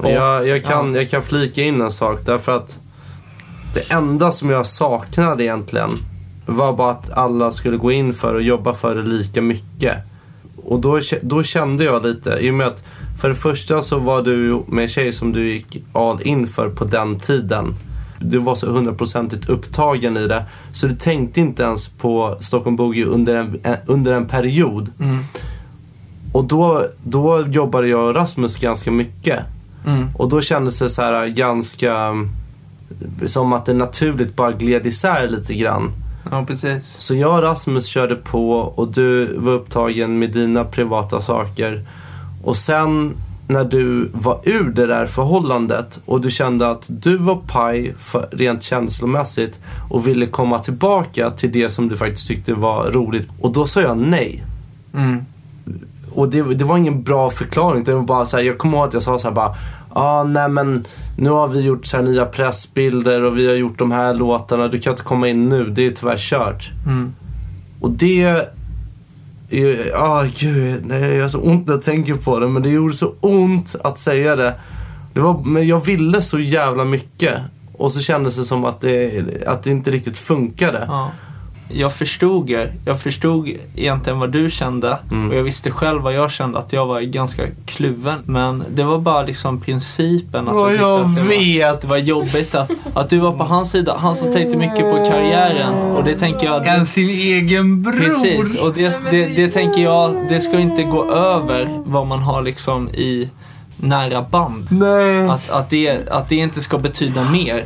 Och 0.00 0.10
jag, 0.10 0.48
jag, 0.48 0.64
kan, 0.64 0.94
jag 0.94 1.10
kan 1.10 1.22
flika 1.22 1.62
in 1.62 1.80
en 1.80 1.90
sak 1.90 2.20
därför 2.24 2.56
att 2.56 2.78
det 3.74 3.90
enda 3.90 4.32
som 4.32 4.50
jag 4.50 4.66
saknade 4.66 5.44
egentligen 5.44 5.90
var 6.46 6.72
bara 6.72 6.90
att 6.90 7.10
alla 7.10 7.50
skulle 7.50 7.76
gå 7.76 7.92
in 7.92 8.14
för 8.14 8.34
och 8.34 8.42
jobba 8.42 8.74
för 8.74 8.94
det 8.94 9.02
lika 9.02 9.42
mycket. 9.42 9.96
Och 10.64 10.80
då, 10.80 11.00
då 11.22 11.42
kände 11.42 11.84
jag 11.84 12.02
lite, 12.02 12.30
i 12.40 12.50
och 12.50 12.54
med 12.54 12.66
att 12.66 12.84
för 13.20 13.28
det 13.28 13.34
första 13.34 13.82
så 13.82 13.98
var 13.98 14.22
du 14.22 14.62
med 14.66 14.82
en 14.82 14.88
tjej 14.88 15.12
som 15.12 15.32
du 15.32 15.52
gick 15.52 15.82
all 15.92 16.22
in 16.22 16.46
för 16.46 16.68
på 16.68 16.84
den 16.84 17.18
tiden. 17.18 17.74
Du 18.18 18.38
var 18.38 18.54
så 18.54 18.70
hundraprocentigt 18.70 19.48
upptagen 19.48 20.16
i 20.16 20.26
det. 20.26 20.44
Så 20.72 20.86
du 20.86 20.96
tänkte 20.96 21.40
inte 21.40 21.62
ens 21.62 21.88
på 21.88 22.36
Stockholm 22.40 22.76
Boogie 22.76 23.04
under 23.04 23.34
en, 23.34 23.76
under 23.86 24.12
en 24.12 24.28
period. 24.28 24.90
Mm. 25.00 25.18
Och 26.32 26.44
då, 26.44 26.86
då 27.02 27.46
jobbade 27.46 27.88
jag 27.88 28.08
och 28.08 28.14
Rasmus 28.14 28.56
ganska 28.56 28.90
mycket. 28.90 29.40
Mm. 29.86 30.08
Och 30.16 30.28
då 30.28 30.40
kändes 30.40 30.78
det 30.78 30.90
så 30.90 31.02
här 31.02 31.26
ganska 31.26 32.14
som 33.26 33.52
att 33.52 33.66
det 33.66 33.74
naturligt 33.74 34.36
bara 34.36 34.52
gled 34.52 34.86
isär 34.86 35.28
lite 35.28 35.54
grann. 35.54 35.92
Ja, 36.30 36.44
precis. 36.46 36.94
Så 36.98 37.14
jag 37.14 37.34
och 37.34 37.42
Rasmus 37.42 37.86
körde 37.86 38.16
på 38.16 38.52
och 38.52 38.88
du 38.92 39.36
var 39.38 39.52
upptagen 39.52 40.18
med 40.18 40.30
dina 40.30 40.64
privata 40.64 41.20
saker. 41.20 41.84
Och 42.44 42.56
sen 42.56 43.16
när 43.48 43.64
du 43.64 44.10
var 44.12 44.40
ur 44.44 44.70
det 44.70 44.86
där 44.86 45.06
förhållandet 45.06 46.00
och 46.04 46.20
du 46.20 46.30
kände 46.30 46.70
att 46.70 46.86
du 46.88 47.16
var 47.16 47.36
paj 47.46 47.94
för, 47.98 48.28
rent 48.32 48.62
känslomässigt 48.62 49.60
och 49.90 50.06
ville 50.06 50.26
komma 50.26 50.58
tillbaka 50.58 51.30
till 51.30 51.52
det 51.52 51.70
som 51.70 51.88
du 51.88 51.96
faktiskt 51.96 52.28
tyckte 52.28 52.54
var 52.54 52.90
roligt. 52.90 53.28
Och 53.40 53.52
då 53.52 53.66
sa 53.66 53.80
jag 53.80 53.98
nej. 53.98 54.44
Mm. 54.94 55.24
Och 56.12 56.28
det, 56.28 56.42
det 56.42 56.64
var 56.64 56.78
ingen 56.78 57.02
bra 57.02 57.30
förklaring. 57.30 57.84
Det 57.84 57.94
var 57.94 58.02
bara 58.02 58.26
så 58.26 58.36
här, 58.36 58.44
jag 58.44 58.58
kommer 58.58 58.78
ihåg 58.78 58.86
att 58.88 58.94
jag 58.94 59.02
sa 59.02 59.18
så 59.18 59.28
här 59.28 59.34
bara 59.34 59.56
ah, 59.94 60.24
nej 60.24 60.48
men 60.48 60.84
nu 61.16 61.30
har 61.30 61.48
vi 61.48 61.60
gjort 61.60 61.86
så 61.86 61.96
här 61.96 62.04
nya 62.04 62.24
pressbilder 62.24 63.22
och 63.22 63.38
vi 63.38 63.46
har 63.46 63.54
gjort 63.54 63.78
de 63.78 63.92
här 63.92 64.14
låtarna. 64.14 64.68
Du 64.68 64.78
kan 64.78 64.92
inte 64.92 65.02
komma 65.02 65.28
in 65.28 65.48
nu. 65.48 65.64
Det 65.64 65.86
är 65.86 65.90
tyvärr 65.90 66.18
kört. 66.18 66.70
Mm. 66.86 67.14
Och 67.80 67.90
det... 67.90 68.53
Ja, 69.48 70.26
gud. 70.38 70.86
Nej, 70.86 71.14
jag 71.14 71.22
har 71.22 71.28
så 71.28 71.40
ont 71.40 71.66
när 71.66 71.74
jag 71.74 71.82
tänker 71.82 72.14
på 72.14 72.40
det. 72.40 72.48
Men 72.48 72.62
det 72.62 72.68
gjorde 72.68 72.94
så 72.94 73.12
ont 73.20 73.76
att 73.84 73.98
säga 73.98 74.36
det. 74.36 74.54
det 75.12 75.20
var, 75.20 75.44
men 75.44 75.66
jag 75.66 75.84
ville 75.84 76.22
så 76.22 76.38
jävla 76.38 76.84
mycket. 76.84 77.34
Och 77.72 77.92
så 77.92 78.00
kändes 78.00 78.36
det 78.36 78.44
som 78.44 78.64
att 78.64 78.80
det, 78.80 79.24
att 79.46 79.62
det 79.62 79.70
inte 79.70 79.90
riktigt 79.90 80.18
funkade. 80.18 80.84
Ja. 80.88 81.10
Jag 81.68 81.92
förstod 81.92 82.50
er. 82.50 82.72
Jag 82.84 83.00
förstod 83.00 83.48
egentligen 83.76 84.18
vad 84.18 84.30
du 84.32 84.50
kände 84.50 84.98
Mm. 85.10 85.30
och 85.30 85.36
jag 85.36 85.42
visste 85.42 85.70
själv 85.70 86.02
vad 86.02 86.14
jag 86.14 86.30
kände, 86.30 86.58
att 86.58 86.72
jag 86.72 86.86
var 86.86 87.00
ganska 87.00 87.42
kluven. 87.66 88.18
Men 88.24 88.64
det 88.74 88.84
var 88.84 88.98
bara 88.98 89.22
liksom 89.22 89.60
principen. 89.60 90.48
Att 90.48 90.56
Ja, 90.56 90.68
tyckte 90.68 90.82
jag 90.82 91.00
att 91.00 91.14
det 91.16 91.22
var, 91.22 91.28
vet. 91.28 91.80
det 91.80 91.86
var 91.86 91.96
jobbigt 91.96 92.54
att, 92.54 92.70
att 92.94 93.10
du 93.10 93.18
var 93.18 93.32
på 93.32 93.44
hans 93.44 93.70
sida. 93.70 93.96
Han 93.98 94.16
som 94.16 94.32
tänkte 94.32 94.56
mycket 94.56 94.80
på 94.80 94.96
karriären 95.10 95.74
och 95.96 96.04
det 96.04 96.14
tänker 96.14 96.46
jag... 96.46 96.66
Än 96.66 96.86
sin 96.86 97.08
egen 97.08 97.82
bror. 97.82 97.92
Precis, 97.92 98.56
och 98.56 98.74
det, 98.74 99.10
det, 99.10 99.26
det 99.26 99.48
tänker 99.48 99.82
jag, 99.82 100.16
det 100.28 100.40
ska 100.40 100.58
inte 100.58 100.82
gå 100.82 101.10
över 101.12 101.68
vad 101.86 102.06
man 102.06 102.18
har 102.22 102.42
liksom 102.42 102.88
i 102.88 103.30
nära 103.76 104.22
band. 104.22 104.66
Nej. 104.70 105.28
Att, 105.28 105.50
att, 105.50 105.70
det, 105.70 106.08
att 106.10 106.28
det 106.28 106.36
inte 106.36 106.60
ska 106.62 106.78
betyda 106.78 107.30
mer. 107.30 107.64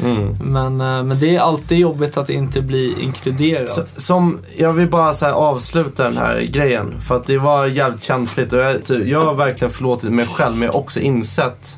Mm. 0.00 0.36
Men, 0.40 0.80
eh, 0.80 1.02
men 1.02 1.18
det 1.18 1.36
är 1.36 1.40
alltid 1.40 1.78
jobbigt 1.78 2.16
att 2.16 2.30
inte 2.30 2.62
bli 2.62 2.96
inkluderad. 3.00 3.68
Så, 3.68 3.82
som, 3.96 4.38
jag 4.58 4.72
vill 4.72 4.88
bara 4.88 5.14
så 5.14 5.24
här 5.24 5.32
avsluta 5.32 6.04
den 6.04 6.16
här 6.16 6.40
grejen. 6.40 7.00
För 7.00 7.16
att 7.16 7.26
det 7.26 7.38
var 7.38 7.66
jävligt 7.66 8.02
känsligt. 8.02 8.52
Och 8.52 8.58
jag, 8.58 8.84
typ, 8.84 9.06
jag 9.06 9.24
har 9.24 9.34
verkligen 9.34 9.72
förlåtit 9.72 10.12
mig 10.12 10.26
själv. 10.26 10.56
Men 10.56 10.62
jag 10.62 10.72
har 10.72 10.80
också 10.80 11.00
insett 11.00 11.76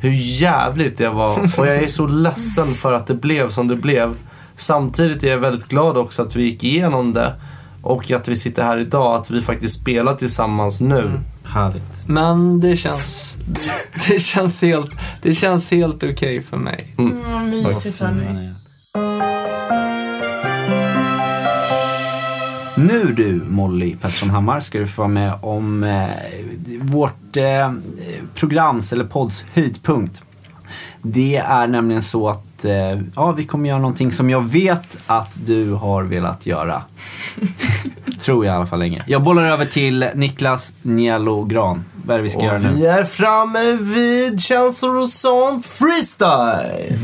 hur 0.00 0.12
jävligt 0.40 0.98
det 0.98 1.08
var. 1.08 1.38
Och 1.58 1.66
jag 1.66 1.76
är 1.76 1.88
så 1.88 2.06
ledsen 2.06 2.74
för 2.74 2.92
att 2.92 3.06
det 3.06 3.14
blev 3.14 3.50
som 3.50 3.68
det 3.68 3.76
blev. 3.76 4.14
Samtidigt 4.56 5.24
är 5.24 5.28
jag 5.28 5.38
väldigt 5.38 5.68
glad 5.68 5.96
också 5.96 6.22
att 6.22 6.36
vi 6.36 6.42
gick 6.42 6.64
igenom 6.64 7.12
det. 7.12 7.34
Och 7.82 8.10
att 8.10 8.28
vi 8.28 8.36
sitter 8.36 8.62
här 8.62 8.78
idag. 8.78 9.16
Att 9.16 9.30
vi 9.30 9.40
faktiskt 9.40 9.80
spelar 9.80 10.14
tillsammans 10.14 10.80
nu. 10.80 11.00
Mm. 11.00 11.20
Härligt. 11.48 12.08
Men 12.08 12.60
det 12.60 12.76
känns, 12.76 13.36
det 14.08 14.20
känns 14.20 14.62
helt, 14.62 14.90
det 15.22 15.34
känns 15.34 15.70
helt 15.70 16.04
okej 16.04 16.42
för 16.42 16.56
mig. 16.56 16.94
Mm, 16.98 17.50
mysigt 17.50 18.00
hörni. 18.00 18.54
Nu 22.76 23.12
du, 23.12 23.42
Molly 23.48 23.96
Pettersson 23.96 24.30
Hammar, 24.30 24.60
ska 24.60 24.78
du 24.78 24.86
få 24.86 25.02
vara 25.02 25.08
med 25.08 25.34
om 25.40 25.84
eh, 25.84 26.08
vårt 26.80 27.36
eh, 27.36 27.72
programs, 28.34 28.92
eller 28.92 29.04
podds, 29.04 29.44
höjdpunkt. 29.54 30.22
Det 31.02 31.36
är 31.36 31.66
nämligen 31.66 32.02
så 32.02 32.28
att 32.28 32.64
eh, 32.64 33.00
ja, 33.14 33.32
vi 33.32 33.44
kommer 33.44 33.68
göra 33.68 33.78
någonting 33.78 34.12
som 34.12 34.30
jag 34.30 34.48
vet 34.48 34.96
att 35.06 35.46
du 35.46 35.72
har 35.72 36.02
velat 36.02 36.46
göra. 36.46 36.82
Tror 38.18 38.46
jag 38.46 38.54
i 38.54 38.56
alla 38.56 38.66
fall 38.66 38.78
länge. 38.78 39.02
Jag 39.06 39.22
bollar 39.22 39.44
över 39.44 39.66
till 39.66 40.08
Niklas 40.14 40.72
Nielo 40.82 41.44
Gran. 41.44 41.84
Vad 42.04 42.14
är 42.14 42.18
det 42.18 42.22
vi 42.22 42.30
ska 42.30 42.42
göra 42.42 42.54
Och 42.56 42.62
nu? 42.62 42.72
vi 42.74 42.86
är 42.86 43.04
framme 43.04 43.72
vid 43.72 44.40
känslor 44.40 44.96
och 44.96 45.08
sånt 45.08 45.66
freestyle. 45.66 46.96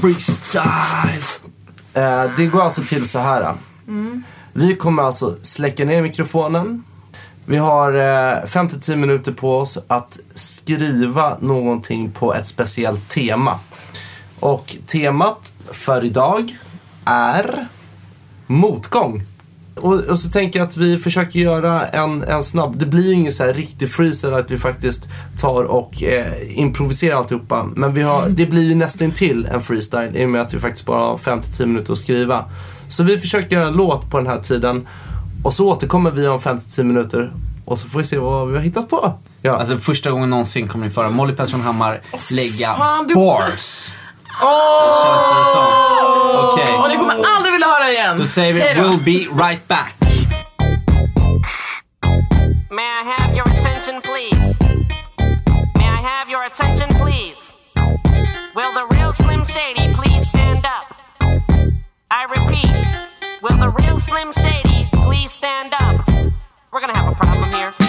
Freestyle! 0.00 1.22
Eh, 1.94 2.24
det 2.36 2.46
går 2.46 2.62
alltså 2.62 2.82
till 2.82 3.08
så 3.08 3.18
här. 3.18 3.54
Vi 4.52 4.76
kommer 4.76 5.02
alltså 5.02 5.36
släcka 5.42 5.84
ner 5.84 6.02
mikrofonen. 6.02 6.84
Vi 7.44 7.56
har 7.56 7.92
eh, 7.92 8.44
5-10 8.46 8.96
minuter 8.96 9.32
på 9.32 9.58
oss 9.58 9.78
att 9.86 10.18
skriva 10.34 11.36
någonting 11.40 12.10
på 12.10 12.34
ett 12.34 12.46
speciellt 12.46 13.08
tema. 13.08 13.58
Och 14.40 14.76
temat 14.86 15.54
för 15.70 16.04
idag 16.04 16.56
är 17.04 17.66
motgång. 18.46 19.22
Och, 19.78 19.94
och 19.94 20.20
så 20.20 20.30
tänker 20.30 20.58
jag 20.58 20.68
att 20.68 20.76
vi 20.76 20.98
försöker 20.98 21.38
göra 21.40 21.86
en, 21.86 22.22
en 22.22 22.44
snabb... 22.44 22.78
Det 22.78 22.86
blir 22.86 23.06
ju 23.06 23.12
ingen 23.12 23.32
så 23.32 23.44
här 23.44 23.52
riktig 23.52 23.90
freestyle 23.92 24.34
att 24.34 24.50
vi 24.50 24.58
faktiskt 24.58 25.08
tar 25.40 25.62
och 25.62 26.02
eh, 26.02 26.58
improviserar 26.58 27.16
alltihopa. 27.16 27.66
Men 27.76 27.94
vi 27.94 28.02
har, 28.02 28.28
det 28.28 28.46
blir 28.46 28.62
ju 28.62 28.74
nästan 28.74 29.12
till 29.12 29.46
en 29.46 29.62
freestyle 29.62 30.16
i 30.16 30.24
och 30.24 30.30
med 30.30 30.40
att 30.42 30.54
vi 30.54 30.58
faktiskt 30.58 30.86
bara 30.86 31.00
har 31.00 31.16
5-10 31.16 31.66
minuter 31.66 31.92
att 31.92 31.98
skriva. 31.98 32.44
Så 32.88 33.02
vi 33.02 33.18
försöker 33.18 33.56
göra 33.56 33.68
en 33.68 33.74
låt 33.74 34.10
på 34.10 34.16
den 34.18 34.26
här 34.26 34.40
tiden. 34.40 34.88
Och 35.44 35.54
så 35.54 35.68
återkommer 35.68 36.10
vi 36.10 36.26
om 36.28 36.38
5-10 36.38 36.82
minuter. 36.82 37.32
Och 37.64 37.78
så 37.78 37.88
får 37.88 37.98
vi 37.98 38.04
se 38.04 38.18
vad 38.18 38.48
vi 38.48 38.54
har 38.56 38.62
hittat 38.62 38.88
på. 38.90 39.12
Ja. 39.42 39.56
Alltså 39.56 39.78
första 39.78 40.10
gången 40.10 40.30
någonsin 40.30 40.68
kommer 40.68 40.84
ni 40.86 40.90
föra 40.92 41.10
Molly 41.10 41.34
Pettersson 41.34 41.60
Hammar 41.60 42.00
lägga 42.30 42.74
fan, 42.74 43.06
du- 43.06 43.14
bars. 43.14 43.92
Åh! 44.42 45.04
Känns 45.04 45.28
det 45.36 45.52
som. 45.54 45.77
We'll 48.36 49.02
be 49.02 49.26
right 49.28 49.66
back. 49.68 49.96
May 52.70 52.84
I 52.84 53.14
have 53.16 53.34
your 53.34 53.48
attention, 53.48 54.02
please? 54.02 54.54
May 55.76 55.88
I 55.88 56.00
have 56.02 56.28
your 56.28 56.44
attention, 56.44 56.88
please? 56.90 57.38
Will 58.54 58.72
the 58.74 58.86
real 58.90 59.12
Slim 59.14 59.44
Shady 59.46 59.94
please 59.94 60.26
stand 60.28 60.66
up? 60.66 60.94
I 62.10 62.24
repeat, 62.24 63.42
will 63.42 63.56
the 63.56 63.70
real 63.70 63.98
Slim 64.00 64.32
Shady 64.32 64.88
please 64.92 65.32
stand 65.32 65.72
up? 65.80 66.06
We're 66.70 66.80
gonna 66.80 66.96
have 66.96 67.10
a 67.10 67.14
problem 67.16 67.50
here. 67.52 67.87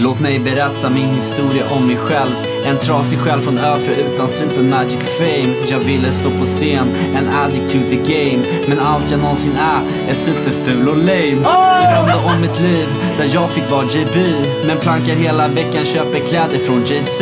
Låt 0.00 0.20
mig 0.20 0.38
berätta 0.38 0.90
min 0.90 1.08
historia 1.08 1.70
om 1.70 1.86
mig 1.86 1.96
själv. 1.96 2.32
En 2.64 2.78
trasig 2.78 3.18
själ 3.18 3.40
från 3.40 3.58
Öfre 3.58 3.94
utan 3.94 4.28
super 4.28 4.62
magic 4.62 4.98
fame. 5.18 5.54
Jag 5.68 5.78
ville 5.78 6.12
stå 6.12 6.30
på 6.30 6.44
scen, 6.44 6.94
en 7.14 7.28
addict 7.28 7.72
to 7.72 7.78
the 7.90 7.96
game. 7.96 8.44
Men 8.68 8.80
allt 8.80 9.10
jag 9.10 9.20
någonsin 9.20 9.56
är, 9.56 10.10
är 10.10 10.14
superful 10.14 10.88
och 10.88 10.96
lame. 10.96 11.42
Drömde 11.92 12.14
om 12.24 12.44
ett 12.44 12.60
liv 12.60 12.86
där 13.18 13.30
jag 13.32 13.50
fick 13.50 13.70
vara 13.70 13.84
JB. 13.84 14.16
Men 14.66 14.78
plankar 14.78 15.14
hela 15.14 15.48
veckan, 15.48 15.84
köper 15.84 16.18
kläder 16.26 16.58
från 16.58 16.84
JC. 16.84 17.18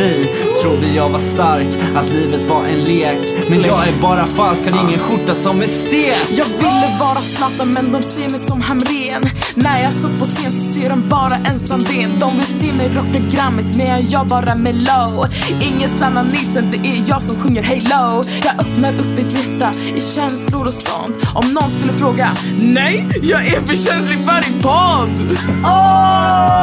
Trodde 0.61 0.87
jag 0.87 1.09
var 1.09 1.19
stark, 1.19 1.67
att 1.95 2.09
livet 2.09 2.49
var 2.49 2.65
en 2.65 2.79
lek. 2.79 3.19
Men 3.49 3.61
jag 3.61 3.87
är 3.87 3.93
bara 4.01 4.25
falsk, 4.25 4.61
har 4.69 4.87
ingen 4.87 4.99
skjorta 4.99 5.35
som 5.35 5.61
är 5.61 5.67
stek. 5.67 6.27
Jag 6.29 6.45
ville 6.45 6.87
vara 6.99 7.21
Zlatan 7.21 7.73
men 7.73 7.91
de 7.91 8.03
ser 8.03 8.29
mig 8.29 8.39
som 8.39 8.61
Hamrén 8.61 9.21
När 9.55 9.83
jag 9.83 9.93
står 9.93 10.09
på 10.09 10.25
scen 10.25 10.51
så 10.51 10.73
ser 10.73 10.89
de 10.89 11.09
bara 11.09 11.35
en 11.35 11.59
Sandén 11.59 12.19
De 12.19 12.37
vill 12.37 12.45
se 12.51 12.73
mig 12.73 12.89
rocka 12.89 13.19
Grammis 13.29 13.73
men 13.75 14.09
jag 14.09 14.27
bara 14.27 14.55
Mellow. 14.55 15.25
Ingen 15.61 15.89
Sanna 15.89 16.23
Nilsson, 16.23 16.71
det 16.71 16.87
är 16.87 17.03
jag 17.07 17.23
som 17.23 17.35
sjunger 17.35 17.63
Halo. 17.63 18.23
Jag 18.43 18.59
öppnar 18.59 18.93
upp 18.93 19.17
mitt 19.17 19.31
hjärta 19.31 19.71
i 19.95 20.01
känslor 20.01 20.67
och 20.67 20.73
sånt. 20.73 21.15
Om 21.33 21.53
någon 21.53 21.71
skulle 21.71 21.93
fråga 21.93 22.31
Nej, 22.59 23.07
jag 23.21 23.45
är 23.47 23.61
för 23.61 23.75
känslig 23.75 24.25
för 24.25 24.41
din 24.41 24.61
podd. 24.61 25.37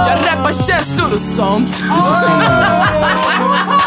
Jag 0.09 0.19
rappar 0.19 0.53
känslor 0.53 1.13
och 1.13 1.21
sånt. 1.21 1.71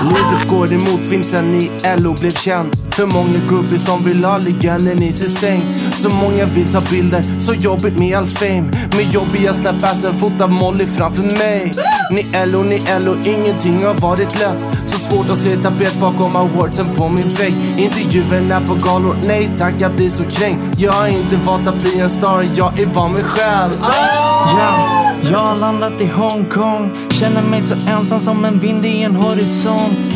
Livet 0.04 0.50
går 0.50 0.74
emot 0.74 1.00
vind 1.00 1.26
sen 1.26 1.56
i 1.56 1.72
LO 1.98 2.14
blev 2.14 2.32
känd. 2.32 2.76
För 2.92 3.06
många 3.06 3.40
groupies 3.50 3.86
som 3.86 4.04
vill 4.04 4.26
ha 4.26 4.38
legenden 4.38 5.04
i 5.04 5.14
sin 5.14 5.30
säng. 5.30 5.74
Så 5.92 6.10
många 6.10 6.46
vill 6.46 6.72
ta 6.74 6.82
bilder, 6.82 7.40
så 7.40 7.54
jobbigt 7.54 8.00
med 8.00 8.18
all 8.18 8.28
fame. 8.28 8.72
Med 8.92 9.12
jobbiga 9.12 9.54
snappassen 9.54 10.20
fotar 10.20 10.48
Molly 10.48 10.86
framför 10.86 11.24
mig 11.24 11.72
ni 12.12 12.24
LO, 12.52 12.64
ni 12.64 12.80
LO, 13.00 13.16
ingenting 13.26 13.86
har 13.86 13.94
varit 13.94 14.40
lätt 14.40 14.58
Så 14.86 15.00
svårt 15.00 15.30
att 15.30 15.38
se 15.38 15.58
tapet 15.58 16.00
bakom 16.00 16.36
awardsen 16.36 16.86
på 16.96 17.10
min 17.10 17.30
vägg. 17.30 17.56
Intervjuerna 17.78 18.62
på 18.68 18.74
galor, 18.74 19.18
nej 19.24 19.52
tack 19.58 19.74
jag 19.78 19.96
blir 19.96 20.10
så 20.10 20.24
kränkt 20.24 20.80
Jag 20.80 20.92
har 20.92 21.08
inte 21.08 21.36
valt 21.36 21.68
att 21.68 21.82
bli 21.82 22.00
en 22.00 22.10
star, 22.10 22.48
jag 22.56 22.80
är 22.80 22.86
bara 22.86 23.08
mig 23.08 23.24
själv. 23.24 23.74
Yeah. 23.74 25.32
jag 25.32 25.40
har 25.40 25.56
landat 25.56 26.02
i 26.02 26.08
Hongkong. 26.08 26.92
Känner 27.10 27.42
mig 27.42 27.62
så 27.62 27.76
ensam 27.88 28.20
som 28.20 28.46
en 28.46 28.60
vind 28.60 28.86
i 28.86 29.04
en 29.04 29.16
horisont. 29.16 30.10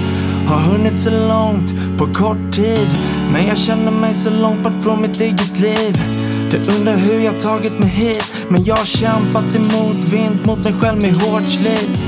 Har 0.47 0.59
hunnit 0.59 0.99
så 0.99 1.09
långt 1.09 1.73
på 1.97 2.13
kort 2.13 2.51
tid 2.51 2.87
Men 3.31 3.47
jag 3.47 3.57
känner 3.57 3.91
mig 3.91 4.13
så 4.13 4.29
långt 4.29 4.63
bort 4.63 4.83
från 4.83 5.01
mitt 5.01 5.21
eget 5.21 5.59
liv. 5.59 6.24
Du 6.51 6.57
undrar 6.57 6.97
hur 6.97 7.19
jag 7.19 7.39
tagit 7.39 7.79
mig 7.79 7.89
hit 7.89 8.33
Men 8.49 8.63
jag 8.63 8.75
har 8.75 8.85
kämpat 8.85 9.55
emot 9.55 10.05
vind 10.05 10.45
mot 10.45 10.63
mig 10.63 10.73
själv 10.73 11.01
med 11.01 11.15
hårt 11.15 11.49
slit. 11.49 12.05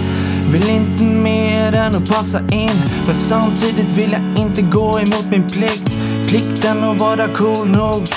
Vill 0.51 0.69
inte 0.69 1.03
mer 1.03 1.75
än 1.75 1.95
att 1.95 2.09
passa 2.09 2.39
in 2.39 2.83
Men 3.05 3.15
samtidigt 3.15 3.91
vill 3.97 4.11
jag 4.11 4.45
inte 4.45 4.61
gå 4.61 4.99
emot 4.99 5.25
min 5.31 5.47
plikt. 5.47 5.97
Plikten 6.27 6.83
att 6.83 6.97
vara 6.97 7.33
cool 7.33 7.67
nog 7.67 8.07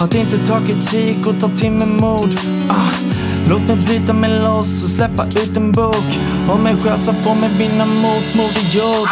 att 0.00 0.14
inte 0.14 0.46
ta 0.46 0.60
kritik 0.60 1.26
och 1.26 1.40
ta 1.40 1.56
till 1.56 1.70
med 1.70 1.88
mod. 1.88 2.38
Ah, 2.68 2.92
Låt 3.48 3.62
mig 3.62 3.76
bryta 3.76 4.12
mig 4.12 4.38
loss 4.38 4.84
och 4.84 4.90
släppa 4.90 5.26
ut 5.26 5.56
en 5.56 5.72
bok. 5.72 6.18
Om 6.50 6.62
mig 6.62 6.76
själv 6.82 6.98
som 6.98 7.22
får 7.22 7.34
mig 7.34 7.50
vinna 7.58 7.86
mot 7.86 8.34
Moder 8.34 8.74
Jord. 8.74 9.08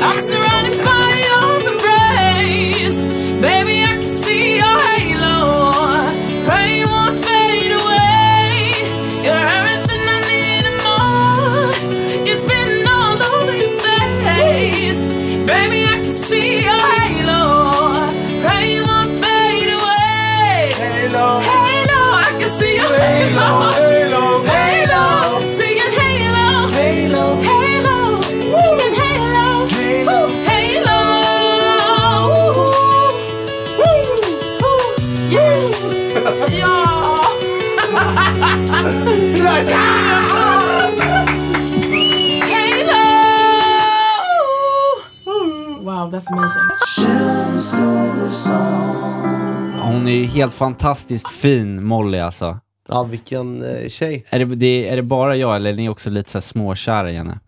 I'm 0.00 0.47
Wow, 45.98 46.10
that's 46.10 46.32
amazing. 46.32 46.62
Hon 49.82 50.08
är 50.08 50.12
ju 50.12 50.24
helt 50.24 50.54
fantastiskt 50.54 51.28
fin, 51.28 51.84
Molly 51.84 52.18
alltså. 52.18 52.58
Ja, 52.88 53.02
vilken 53.02 53.64
eh, 53.64 53.88
tjej. 53.88 54.26
Är 54.30 54.38
det, 54.38 54.44
det, 54.44 54.88
är 54.88 54.96
det 54.96 55.02
bara 55.02 55.36
jag 55.36 55.56
eller 55.56 55.70
är 55.70 55.74
ni 55.74 55.88
också 55.88 56.10
lite 56.10 56.30
så 56.30 56.38
här 56.38 56.40
småkära 56.40 57.10
i 57.10 57.14
henne? 57.14 57.38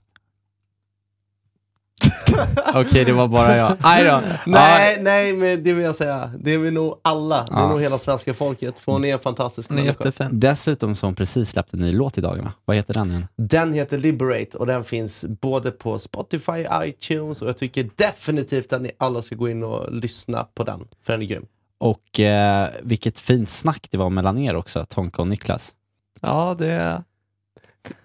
Okej, 2.74 3.04
det 3.04 3.12
var 3.12 3.28
bara 3.28 3.56
jag. 3.56 3.76
Aj 3.80 4.04
då. 4.04 4.20
Nej, 4.46 5.02
nej, 5.02 5.32
men 5.32 5.64
det 5.64 5.72
vill 5.72 5.84
jag 5.84 5.96
säga. 5.96 6.30
Det 6.38 6.54
är 6.54 6.58
vi 6.58 6.70
nog 6.70 7.00
alla. 7.02 7.44
Det 7.44 7.52
är 7.52 7.68
nog 7.68 7.80
hela 7.80 7.98
svenska 7.98 8.34
folket. 8.34 8.80
För 8.80 8.92
hon 8.92 9.04
är 9.04 9.12
en 9.12 9.18
fantastisk 9.18 9.70
människa. 9.70 10.28
Dessutom 10.30 10.96
så 10.96 11.06
har 11.06 11.08
hon 11.08 11.14
precis 11.14 11.48
släppt 11.48 11.74
en 11.74 11.80
ny 11.80 11.92
låt 11.92 12.18
i 12.18 12.20
dagarna. 12.20 12.52
Vad 12.64 12.76
heter 12.76 12.94
den 12.94 13.10
igen? 13.10 13.26
Den 13.36 13.72
heter 13.72 13.98
Liberate 13.98 14.58
och 14.58 14.66
den 14.66 14.84
finns 14.84 15.24
både 15.24 15.70
på 15.70 15.98
Spotify, 15.98 16.66
iTunes 16.82 17.42
och 17.42 17.48
jag 17.48 17.56
tycker 17.56 17.90
definitivt 17.96 18.72
att 18.72 18.82
ni 18.82 18.90
alla 18.98 19.22
ska 19.22 19.34
gå 19.34 19.48
in 19.48 19.62
och 19.62 19.92
lyssna 19.92 20.44
på 20.54 20.64
den. 20.64 20.88
För 21.06 21.12
den 21.12 21.22
är 21.22 21.26
grym. 21.26 21.46
Och 21.78 22.20
eh, 22.20 22.68
vilket 22.82 23.18
fint 23.18 23.50
snack 23.50 23.86
det 23.90 23.98
var 23.98 24.10
mellan 24.10 24.38
er 24.38 24.56
också, 24.56 24.86
Tonka 24.88 25.22
och 25.22 25.28
Niklas. 25.28 25.74
Ja, 26.20 26.56
det... 26.58 27.02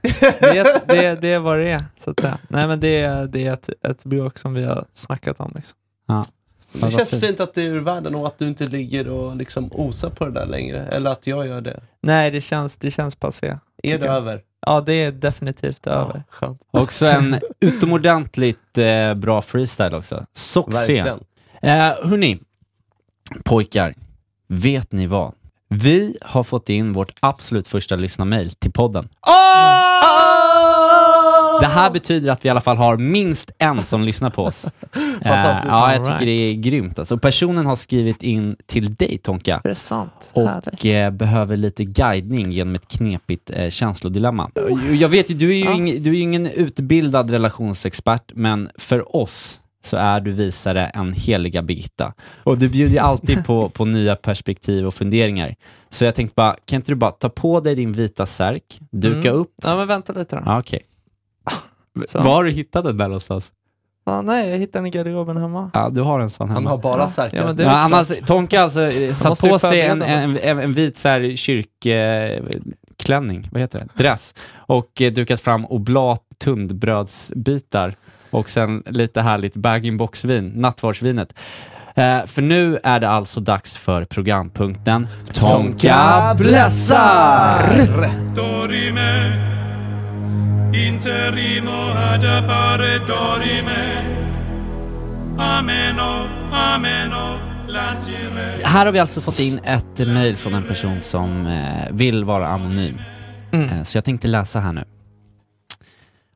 Det 0.01 0.57
är, 0.57 0.75
ett, 0.75 0.87
det, 0.87 1.21
det 1.21 1.27
är 1.27 1.39
vad 1.39 1.59
det 1.59 1.69
är, 1.69 1.83
så 1.97 2.11
att 2.11 2.19
säga. 2.19 2.37
Nej 2.47 2.67
men 2.67 2.79
det 2.79 3.01
är, 3.01 3.27
det 3.27 3.47
är 3.47 3.53
ett, 3.53 3.69
ett 3.81 4.05
bråk 4.05 4.39
som 4.39 4.53
vi 4.53 4.63
har 4.63 4.85
snackat 4.93 5.39
om 5.39 5.51
liksom. 5.55 5.77
Ja. 6.07 6.25
Det 6.73 6.91
känns 6.91 7.09
fint. 7.09 7.39
att 7.39 7.53
det 7.53 7.63
är 7.63 7.67
ur 7.67 7.79
världen 7.79 8.15
och 8.15 8.27
att 8.27 8.39
du 8.39 8.47
inte 8.47 8.67
ligger 8.67 9.09
och 9.09 9.35
liksom 9.35 9.69
osar 9.71 10.09
på 10.09 10.25
det 10.25 10.31
där 10.31 10.45
längre. 10.45 10.85
Eller 10.85 11.09
att 11.09 11.27
jag 11.27 11.47
gör 11.47 11.61
det. 11.61 11.81
Nej, 12.01 12.31
det 12.31 12.41
känns, 12.41 12.77
det 12.77 12.91
känns 12.91 13.15
passé. 13.15 13.57
Är 13.83 13.97
det 13.97 14.05
jag. 14.05 14.15
över? 14.15 14.41
Ja, 14.67 14.81
det 14.81 14.93
är 14.93 15.11
definitivt 15.11 15.87
över. 15.87 16.13
Ja, 16.15 16.23
skönt. 16.29 16.61
Också 16.71 17.05
en 17.05 17.39
utomordentligt 17.59 18.77
eh, 18.77 19.13
bra 19.13 19.41
freestyle 19.41 19.93
också. 19.93 20.25
Verkligen. 20.67 21.19
Eh, 21.61 21.93
hörni, 22.09 22.39
pojkar. 23.43 23.95
Vet 24.47 24.91
ni 24.91 25.07
vad? 25.07 25.33
Vi 25.69 26.17
har 26.21 26.43
fått 26.43 26.69
in 26.69 26.93
vårt 26.93 27.11
absolut 27.19 27.67
första 27.67 27.95
lyssnarmail 27.95 28.49
till 28.51 28.71
podden. 28.71 29.09
Det 31.61 31.67
här 31.67 31.89
betyder 31.91 32.31
att 32.31 32.45
vi 32.45 32.47
i 32.47 32.49
alla 32.49 32.61
fall 32.61 32.77
har 32.77 32.97
minst 32.97 33.51
en 33.57 33.83
som 33.83 34.03
lyssnar 34.03 34.29
på 34.29 34.43
oss. 34.43 34.65
Eh, 35.21 35.29
Fantastiskt. 35.31 35.71
ja, 35.71 35.93
jag 35.93 36.05
tycker 36.05 36.25
det 36.25 36.31
är 36.31 36.53
grymt. 36.53 36.99
Alltså, 36.99 37.17
personen 37.17 37.65
har 37.65 37.75
skrivit 37.75 38.23
in 38.23 38.55
till 38.65 38.95
dig 38.95 39.17
Tonka 39.17 39.61
Det 39.63 39.69
är 39.69 39.73
sant. 39.73 40.31
Och 40.33 40.85
eh, 40.85 41.11
behöver 41.11 41.57
lite 41.57 41.83
guidning 41.83 42.51
genom 42.51 42.75
ett 42.75 42.87
knepigt 42.87 43.49
eh, 43.53 43.69
känslodilemma. 43.69 44.49
Jag 44.91 45.09
vet 45.09 45.29
ju, 45.31 45.33
du 45.33 45.49
är 45.51 45.55
ju, 45.57 45.63
Ja. 45.65 45.73
ing, 45.73 46.03
du 46.03 46.09
är 46.17 46.21
ingen 46.21 46.47
utbildad 46.47 47.29
relationsexpert, 47.31 48.31
men 48.35 48.69
för 48.77 49.15
oss 49.15 49.59
så 49.85 49.97
är 49.97 50.19
du 50.19 50.31
visare 50.31 50.85
än 50.85 51.13
heliga 51.13 51.61
Birgitta. 51.61 52.13
Och 52.43 52.57
du 52.57 52.69
bjuder 52.69 52.91
ju 52.93 52.99
alltid 52.99 53.45
på, 53.45 53.69
på 53.73 53.85
nya 53.85 54.15
perspektiv 54.15 54.87
och 54.87 54.93
funderingar. 54.93 55.55
Så 55.89 56.05
jag 56.05 56.15
tänkte 56.15 56.33
bara, 56.35 56.55
kan 56.65 56.75
inte 56.75 56.91
du 56.91 56.95
bara 56.95 57.11
ta 57.11 57.29
på 57.29 57.59
dig 57.59 57.75
din 57.75 57.93
vita 57.93 58.25
särk, 58.25 58.79
duka 58.91 59.29
Mm. 59.29 59.41
upp? 59.41 59.51
Ja, 59.63 59.75
men 59.75 59.87
vänta 59.87 60.13
lite 60.13 60.35
då. 60.35 60.41
Ja, 60.45 60.59
okej. 60.59 60.79
Så. 62.07 62.17
Var 62.21 62.33
har 62.35 62.43
du 62.43 62.51
hittat 62.51 62.85
den 62.85 62.97
där 62.97 63.05
någonstans? 63.07 63.51
Ja, 64.07 64.21
nej, 64.21 64.49
jag 64.49 64.57
hittade 64.57 64.79
den 64.79 64.85
i 64.85 64.89
garderoben 64.89 65.37
hemma. 65.37 65.71
Ja, 65.73 65.89
du 65.89 66.01
har 66.01 66.19
en 66.19 66.29
sån 66.29 66.47
hemma. 66.49 66.59
Han 66.59 66.67
har 66.67 66.77
bara 66.77 67.09
särkar. 67.09 67.37
Ja, 67.37 67.45
men 67.45 67.55
det 67.55 67.63
Ja, 67.63 67.69
är 67.69 67.73
han 67.75 67.93
alltså, 67.93 68.15
Tonka 68.25 68.61
alltså 68.61 68.81
eh, 68.81 69.13
satt 69.13 69.41
på 69.41 69.59
sig 69.59 69.81
en, 69.81 70.01
en, 70.01 70.37
en, 70.37 70.59
en 70.59 70.73
vit 70.73 70.97
så 70.97 71.09
här, 71.09 71.35
kyrkklänning, 71.35 73.49
vad 73.51 73.61
heter 73.61 73.79
det? 73.79 73.87
Dress. 74.03 74.33
Och 74.55 75.01
eh, 75.01 75.13
dukat 75.13 75.41
fram 75.41 75.65
oblat 75.65 76.21
tunnbrödsbitar 76.37 77.93
och 78.35 78.49
sen 78.49 78.83
lite 78.85 79.21
härligt 79.21 79.55
bag-in-box-vin, 79.55 80.51
nattvardsvinet. 80.55 81.33
Eh, 81.95 82.25
för 82.25 82.41
nu 82.41 82.79
är 82.83 82.99
det 82.99 83.09
alltså 83.09 83.39
dags 83.39 83.77
för 83.77 84.05
programpunkten 84.05 85.07
Tonka 85.33 86.35
blessar! 86.37 87.63
dorime 88.35 89.33
interimo 90.73 91.91
ad 91.97 92.25
appare 92.25 92.97
dorime 92.97 94.03
ameno 95.37 96.27
ameno 96.51 97.39
Här 98.63 98.85
har 98.85 98.91
vi 98.91 98.99
alltså 98.99 99.21
fått 99.21 99.39
in 99.39 99.59
ett 99.63 100.07
mejl 100.07 100.35
från 100.35 100.53
en 100.53 100.63
person 100.63 101.01
som 101.01 101.47
eh, 101.47 101.91
vill 101.91 102.23
vara 102.23 102.47
anonym. 102.47 102.97
Eh, 103.51 103.83
så 103.83 103.97
jag 103.97 104.05
tänkte 104.05 104.27
läsa 104.27 104.59
här 104.59 104.73
nu. 104.73 104.83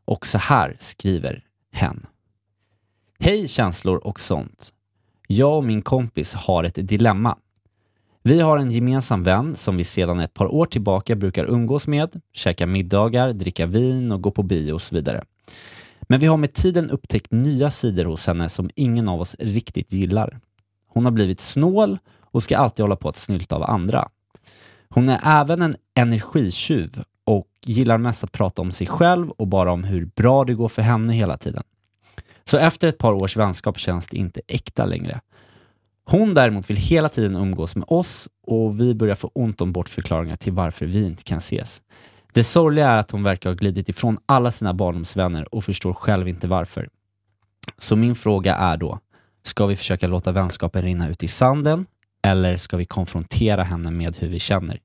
Och 0.05 0.27
så 0.27 0.37
här 0.37 0.75
skriver 0.77 1.43
hen. 1.71 2.05
Hej 3.19 3.47
känslor 3.47 3.97
och 3.97 4.19
sånt. 4.19 4.73
Jag 5.27 5.57
och 5.57 5.63
min 5.63 5.81
kompis 5.81 6.33
har 6.33 6.63
ett 6.63 6.87
dilemma. 6.87 7.37
Vi 8.23 8.41
har 8.41 8.57
en 8.57 8.71
gemensam 8.71 9.23
vän 9.23 9.55
som 9.55 9.77
vi 9.77 9.83
sedan 9.83 10.19
ett 10.19 10.33
par 10.33 10.47
år 10.47 10.65
tillbaka 10.65 11.15
brukar 11.15 11.45
umgås 11.45 11.87
med, 11.87 12.21
käka 12.33 12.65
middagar, 12.65 13.33
dricka 13.33 13.65
vin 13.65 14.11
och 14.11 14.21
gå 14.21 14.31
på 14.31 14.43
bio 14.43 14.73
och 14.73 14.81
så 14.81 14.95
vidare. 14.95 15.23
Men 16.01 16.19
vi 16.19 16.27
har 16.27 16.37
med 16.37 16.53
tiden 16.53 16.89
upptäckt 16.89 17.31
nya 17.31 17.71
sidor 17.71 18.05
hos 18.05 18.27
henne 18.27 18.49
som 18.49 18.69
ingen 18.75 19.09
av 19.09 19.21
oss 19.21 19.35
riktigt 19.39 19.91
gillar. 19.91 20.39
Hon 20.87 21.05
har 21.05 21.11
blivit 21.11 21.39
snål 21.39 21.97
och 22.21 22.43
ska 22.43 22.57
alltid 22.57 22.83
hålla 22.83 22.95
på 22.95 23.09
att 23.09 23.17
snylta 23.17 23.55
av 23.55 23.63
andra. 23.63 24.09
Hon 24.89 25.09
är 25.09 25.41
även 25.41 25.61
en 25.61 25.75
energitjuv 25.95 27.03
och 27.29 27.47
gillar 27.65 27.97
mest 27.97 28.23
att 28.23 28.31
prata 28.31 28.61
om 28.61 28.71
sig 28.71 28.87
själv 28.87 29.29
och 29.29 29.47
bara 29.47 29.71
om 29.71 29.83
hur 29.83 30.05
bra 30.05 30.45
det 30.45 30.53
går 30.53 30.67
för 30.69 30.81
henne 30.81 31.13
hela 31.13 31.37
tiden. 31.37 31.63
Så 32.43 32.57
efter 32.57 32.87
ett 32.87 32.97
par 32.97 33.13
års 33.13 33.37
vänskap 33.37 33.79
känns 33.79 34.07
det 34.07 34.17
inte 34.17 34.41
äkta 34.47 34.85
längre. 34.85 35.19
Hon 36.05 36.33
däremot 36.33 36.69
vill 36.69 36.77
hela 36.77 37.09
tiden 37.09 37.35
umgås 37.35 37.75
med 37.75 37.85
oss 37.87 38.27
och 38.47 38.79
vi 38.79 38.95
börjar 38.95 39.15
få 39.15 39.31
ont 39.33 39.61
om 39.61 39.73
bortförklaringar 39.73 40.35
till 40.35 40.53
varför 40.53 40.85
vi 40.85 41.05
inte 41.05 41.23
kan 41.23 41.37
ses. 41.37 41.81
Det 42.33 42.43
sorgliga 42.43 42.89
är 42.89 42.97
att 42.97 43.11
hon 43.11 43.23
verkar 43.23 43.49
ha 43.49 43.55
glidit 43.55 43.89
ifrån 43.89 44.17
alla 44.25 44.51
sina 44.51 44.73
barndomsvänner 44.73 45.55
och 45.55 45.63
förstår 45.63 45.93
själv 45.93 46.27
inte 46.27 46.47
varför. 46.47 46.89
Så 47.77 47.95
min 47.95 48.15
fråga 48.15 48.55
är 48.55 48.77
då, 48.77 48.99
ska 49.43 49.65
vi 49.65 49.75
försöka 49.75 50.07
låta 50.07 50.31
vänskapen 50.31 50.81
rinna 50.81 51.09
ut 51.09 51.23
i 51.23 51.27
sanden 51.27 51.85
eller 52.23 52.57
ska 52.57 52.77
vi 52.77 52.85
konfrontera 52.85 53.63
henne 53.63 53.91
med 53.91 54.17
hur 54.17 54.27
vi 54.27 54.39
känner? 54.39 54.79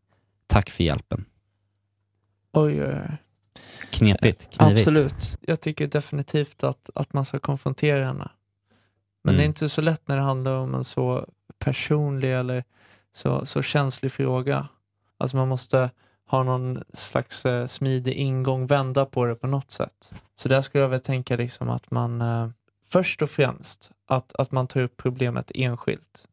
Tack 0.46 0.70
för 0.70 0.84
hjälpen. 0.84 1.24
Oj, 2.54 2.82
oj, 2.84 2.94
oj. 2.94 3.16
Knepigt, 3.90 4.56
knivigt. 4.56 4.60
Absolut. 4.60 5.38
Jag 5.40 5.60
tycker 5.60 5.86
definitivt 5.86 6.64
att, 6.64 6.90
att 6.94 7.12
man 7.12 7.24
ska 7.24 7.38
konfrontera 7.38 8.04
henne. 8.04 8.28
Men 9.24 9.34
Mm. 9.34 9.36
det 9.36 9.44
är 9.44 9.46
inte 9.46 9.68
så 9.68 9.80
lätt 9.80 10.08
när 10.08 10.16
det 10.16 10.22
handlar 10.22 10.54
om 10.54 10.74
en 10.74 10.84
så 10.84 11.28
personlig 11.58 12.34
eller 12.34 12.64
så, 13.12 13.46
så 13.46 13.62
känslig 13.62 14.12
fråga. 14.12 14.68
Alltså 15.18 15.36
man 15.36 15.48
måste 15.48 15.90
ha 16.28 16.42
någon 16.42 16.84
slags 16.92 17.46
eh, 17.46 17.66
smidig 17.66 18.12
ingång, 18.12 18.66
vända 18.66 19.06
på 19.06 19.24
det 19.26 19.34
på 19.34 19.46
något 19.46 19.70
sätt. 19.70 20.14
Så 20.36 20.48
där 20.48 20.62
skulle 20.62 20.82
jag 20.82 20.88
väl 20.88 21.00
tänka 21.00 21.36
liksom 21.36 21.68
att 21.70 21.90
man 21.90 22.20
eh, 22.20 22.48
först 22.88 23.22
och 23.22 23.30
främst 23.30 23.90
att, 24.06 24.34
att 24.34 24.52
man 24.52 24.66
tar 24.66 24.80
upp 24.82 24.96
problemet 24.96 25.50
enskilt. 25.54 26.28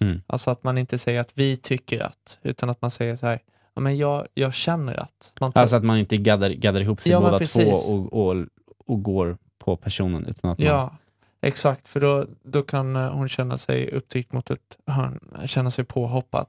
Mm. 0.00 0.22
Alltså 0.26 0.50
att 0.50 0.64
man 0.64 0.78
inte 0.78 0.98
säger 0.98 1.20
att 1.20 1.32
vi 1.34 1.56
tycker 1.56 2.00
att, 2.02 2.38
utan 2.42 2.70
att 2.70 2.82
man 2.82 2.90
säger 2.90 3.16
så 3.16 3.26
här, 3.26 3.40
ja, 3.74 3.80
men 3.80 3.98
jag, 3.98 4.26
jag 4.34 4.54
känner 4.54 5.00
att. 5.00 5.32
Man 5.40 5.52
tar 5.52 5.60
Alltså 5.60 5.76
att 5.76 5.84
man 5.84 5.98
inte 5.98 6.16
gaddar, 6.16 6.50
gaddar 6.50 6.80
ihop 6.80 7.00
sig 7.00 7.12
Ja, 7.12 7.20
båda 7.20 7.38
två 7.38 7.60
och, 7.70 8.12
och, 8.12 8.46
och 8.86 9.02
går 9.02 9.38
på 9.58 9.76
personen 9.76 10.26
utan 10.26 10.50
att 10.50 10.58
man... 10.58 10.66
Ja, 10.66 10.92
exakt. 11.40 11.88
För 11.88 12.00
då, 12.00 12.26
då 12.42 12.62
kan 12.62 12.96
eh, 12.96 13.12
hon 13.12 13.28
känna 13.28 13.58
sig 13.58 13.90
upptryckt 13.90 14.32
mot 14.32 14.50
ett 14.50 14.78
hörn, 14.86 15.20
känna 15.46 15.70
sig 15.70 15.84
påhoppad. 15.84 16.46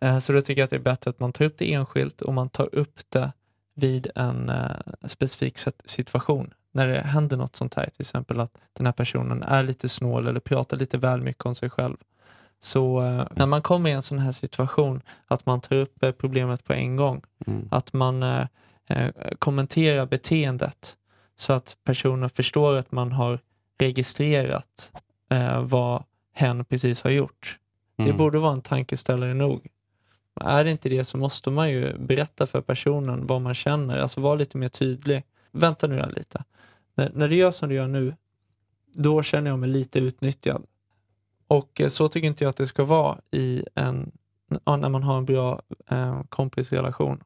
Eh, 0.00 0.18
Så 0.18 0.32
då 0.32 0.40
tycker 0.40 0.60
jag 0.60 0.64
att 0.64 0.70
det 0.70 0.76
är 0.76 0.80
bättre 0.80 1.10
att 1.10 1.20
man 1.20 1.32
tar 1.32 1.44
upp 1.44 1.58
det 1.58 1.72
enskilt 1.74 2.20
och 2.20 2.34
man 2.34 2.48
tar 2.48 2.74
upp 2.74 3.00
det 3.08 3.32
vid 3.74 4.10
en 4.14 4.48
eh, 4.48 4.70
specifik 5.06 5.58
situation. 5.84 6.50
När 6.72 6.88
det 6.88 7.00
händer 7.00 7.36
något 7.36 7.56
sånt 7.56 7.74
här, 7.74 7.84
till 7.84 8.00
exempel 8.00 8.40
att 8.40 8.52
den 8.72 8.86
här 8.86 8.92
personen 8.92 9.42
är 9.42 9.62
lite 9.62 9.88
snål 9.88 10.26
eller 10.26 10.40
pratar 10.40 10.76
lite 10.76 10.98
väl 10.98 11.22
mycket 11.22 11.46
om 11.46 11.54
sig 11.54 11.70
själv. 11.70 11.96
Så 12.62 13.02
eh, 13.02 13.26
när 13.36 13.46
man 13.46 13.62
kommer 13.62 13.90
i 13.90 13.92
en 13.92 14.02
sån 14.02 14.18
här 14.18 14.32
situation, 14.32 15.02
att 15.26 15.46
man 15.46 15.60
tar 15.60 15.76
upp 15.76 16.02
eh, 16.02 16.12
problemet 16.12 16.64
på 16.64 16.72
en 16.72 16.96
gång. 16.96 17.22
Mm. 17.46 17.68
Att 17.70 17.92
man 17.92 18.22
eh, 18.22 18.46
kommenterar 19.38 20.06
beteendet 20.06 20.96
så 21.36 21.52
att 21.52 21.76
personen 21.84 22.30
förstår 22.30 22.76
att 22.76 22.92
man 22.92 23.12
har 23.12 23.38
registrerat 23.78 24.92
vad 25.62 26.04
hen 26.34 26.64
precis 26.64 27.02
har 27.02 27.10
gjort. 27.10 27.58
Det 27.96 28.02
Mm. 28.04 28.16
borde 28.16 28.38
vara 28.38 28.52
en 28.52 28.62
tankeställare 28.62 29.34
nog. 29.34 29.66
Är 30.40 30.64
det 30.64 30.70
inte 30.70 30.88
det 30.88 31.04
så 31.04 31.18
måste 31.18 31.50
man 31.50 31.70
ju 31.70 31.98
berätta 31.98 32.46
för 32.46 32.60
personen 32.60 33.26
vad 33.26 33.40
man 33.40 33.54
känner, 33.54 33.98
alltså 33.98 34.20
vara 34.20 34.34
lite 34.34 34.58
mer 34.58 34.68
tydlig. 34.68 35.22
Vänta 35.52 35.86
nu 35.86 35.98
här 35.98 36.12
lite. 36.16 36.44
När, 36.94 37.10
när 37.14 37.28
du 37.28 37.36
gör 37.36 37.50
som 37.50 37.68
du 37.68 37.74
gör 37.74 37.88
nu, 37.88 38.14
då 38.98 39.22
känner 39.22 39.50
jag 39.50 39.58
mig 39.58 39.68
lite 39.68 39.98
utnyttjad. 39.98 40.64
Och 41.50 41.80
eh, 41.80 41.88
så 41.88 42.08
tycker 42.08 42.28
inte 42.28 42.44
jag 42.44 42.50
att 42.50 42.56
det 42.56 42.66
ska 42.66 42.84
vara 42.84 43.18
i 43.30 43.64
en, 43.74 44.10
ja, 44.64 44.76
när 44.76 44.88
man 44.88 45.02
har 45.02 45.18
en 45.18 45.24
bra 45.24 45.60
eh, 45.90 46.22
kompisrelation. 46.28 47.22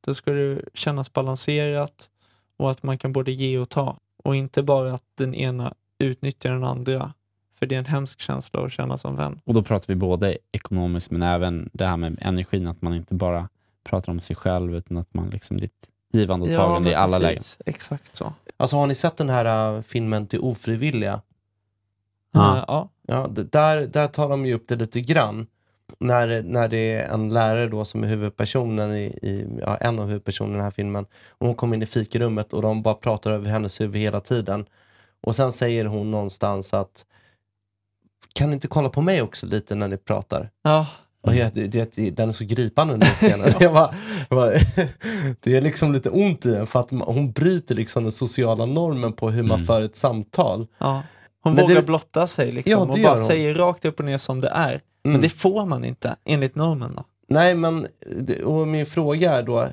Då 0.00 0.14
ska 0.14 0.30
det 0.30 0.60
kännas 0.74 1.12
balanserat 1.12 2.10
och 2.56 2.70
att 2.70 2.82
man 2.82 2.98
kan 2.98 3.12
både 3.12 3.32
ge 3.32 3.58
och 3.58 3.68
ta. 3.68 3.96
Och 4.24 4.36
inte 4.36 4.62
bara 4.62 4.94
att 4.94 5.02
den 5.14 5.34
ena 5.34 5.74
utnyttjar 5.98 6.52
den 6.52 6.64
andra. 6.64 7.12
För 7.58 7.66
det 7.66 7.74
är 7.74 7.78
en 7.78 7.84
hemsk 7.84 8.20
känsla 8.20 8.60
att 8.60 8.72
känna 8.72 8.96
som 8.96 9.16
vän. 9.16 9.40
Och 9.44 9.54
då 9.54 9.62
pratar 9.62 9.88
vi 9.88 9.94
både 9.94 10.38
ekonomiskt 10.52 11.10
men 11.10 11.22
även 11.22 11.70
det 11.72 11.86
här 11.86 11.96
med 11.96 12.18
energin, 12.20 12.68
att 12.68 12.82
man 12.82 12.94
inte 12.94 13.14
bara 13.14 13.48
pratar 13.84 14.12
om 14.12 14.20
sig 14.20 14.36
själv 14.36 14.74
utan 14.74 14.96
att 14.96 15.14
man 15.14 15.30
liksom 15.30 15.56
ett 15.56 15.88
givande 16.12 16.46
och 16.46 16.56
tagande 16.56 16.80
men 16.80 16.92
i 16.92 16.94
alla 16.94 17.18
lägen. 17.18 17.36
precis. 17.36 17.58
Exakt 17.66 18.16
så. 18.16 18.32
Alltså 18.56 18.76
har 18.76 18.86
ni 18.86 18.94
sett 18.94 19.16
den 19.16 19.28
här 19.28 19.76
äh, 19.76 19.82
filmen 19.82 20.26
till 20.26 20.40
ofrivilliga? 20.40 21.20
Ja. 22.32 22.56
Eh, 22.56 22.64
ja. 22.68 22.88
Ja, 23.10 23.26
där, 23.30 23.86
där 23.86 24.06
tar 24.08 24.28
de 24.28 24.46
ju 24.46 24.54
upp 24.54 24.68
det 24.68 24.76
lite 24.76 25.00
grann. 25.00 25.46
När, 25.98 26.42
när 26.42 26.68
det 26.68 26.92
är 26.92 27.12
en 27.14 27.34
lärare 27.34 27.68
då 27.68 27.84
som 27.84 28.04
är 28.04 28.08
huvudpersonen 28.08 28.94
i, 28.94 29.04
i 29.04 29.46
ja, 29.60 29.76
en 29.76 29.98
av 29.98 30.06
huvudpersonerna 30.06 30.54
i 30.54 30.56
den 30.56 30.64
här 30.64 30.70
filmen. 30.70 31.06
Och 31.28 31.46
hon 31.46 31.54
kommer 31.54 31.76
in 31.76 31.82
i 31.82 31.86
fikarummet 31.86 32.52
och 32.52 32.62
de 32.62 32.82
bara 32.82 32.94
pratar 32.94 33.30
över 33.32 33.50
hennes 33.50 33.80
huvud 33.80 34.02
hela 34.02 34.20
tiden. 34.20 34.66
Och 35.20 35.36
sen 35.36 35.52
säger 35.52 35.84
hon 35.84 36.10
någonstans 36.10 36.74
att 36.74 37.06
kan 38.34 38.48
ni 38.50 38.54
inte 38.54 38.68
kolla 38.68 38.88
på 38.88 39.00
mig 39.02 39.22
också 39.22 39.46
lite 39.46 39.74
när 39.74 39.88
ni 39.88 39.96
pratar? 39.96 40.50
Ja, 40.62 40.86
Och 41.20 41.34
jag, 41.34 41.54
det, 41.54 41.66
det, 41.96 42.10
den 42.10 42.28
är 42.28 42.32
så 42.32 42.44
gripande 42.44 42.92
den 42.96 43.02
scenen. 43.08 43.52
jag 43.60 43.72
bara, 43.72 43.94
jag 44.28 44.38
bara, 44.38 44.50
det 45.40 45.56
är 45.56 45.60
liksom 45.60 45.92
lite 45.92 46.10
ont 46.10 46.46
i 46.46 46.54
en 46.56 46.66
för 46.66 46.80
att 46.80 46.90
hon 46.90 47.32
bryter 47.32 47.74
liksom 47.74 48.02
den 48.02 48.12
sociala 48.12 48.66
normen 48.66 49.12
på 49.12 49.30
hur 49.30 49.42
man 49.42 49.56
Mm. 49.56 49.66
för 49.66 49.82
ett 49.82 49.96
samtal. 49.96 50.66
ja. 50.78 51.02
Hon 51.48 51.54
Men 51.56 51.64
vågar 51.64 51.74
det- 51.74 51.82
blotta 51.82 52.26
sig 52.26 52.52
liksom 52.52 52.70
Ja, 52.72 52.78
och 52.78 52.86
bara 53.02 53.08
hon. 53.14 53.24
säger 53.24 53.54
rakt 53.54 53.84
upp 53.84 53.98
och 53.98 54.04
ner 54.04 54.18
som 54.18 54.40
det 54.40 54.48
är. 54.48 54.80
Men 55.02 55.12
Mm. 55.12 55.22
det 55.22 55.28
får 55.28 55.66
man 55.66 55.84
inte 55.84 56.16
enligt 56.24 56.54
normen 56.54 56.92
då. 56.96 57.04
Nej, 57.28 57.54
men 57.54 57.86
och 58.44 58.68
min 58.68 58.86
fråga 58.86 59.32
är 59.32 59.42
då, 59.42 59.68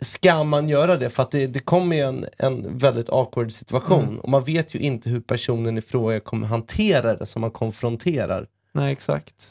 ska 0.00 0.44
man 0.44 0.68
göra 0.68 0.96
det? 0.96 1.10
För 1.10 1.22
att 1.22 1.30
det, 1.30 1.46
det 1.46 1.58
kommer 1.60 1.96
ju 1.96 2.02
en, 2.02 2.26
en 2.38 2.78
väldigt 2.78 3.10
awkward 3.10 3.52
situation 3.52 4.02
Mm. 4.04 4.18
och 4.18 4.28
man 4.28 4.44
vet 4.44 4.74
ju 4.74 4.78
inte 4.78 5.10
hur 5.10 5.20
personen 5.20 5.78
i 5.78 5.80
fråga 5.80 6.20
kommer 6.20 6.46
hantera 6.46 7.16
det 7.16 7.26
som 7.26 7.40
man 7.40 7.50
konfronterar. 7.50 8.46
Nej, 8.72 8.92
exakt. 8.92 9.50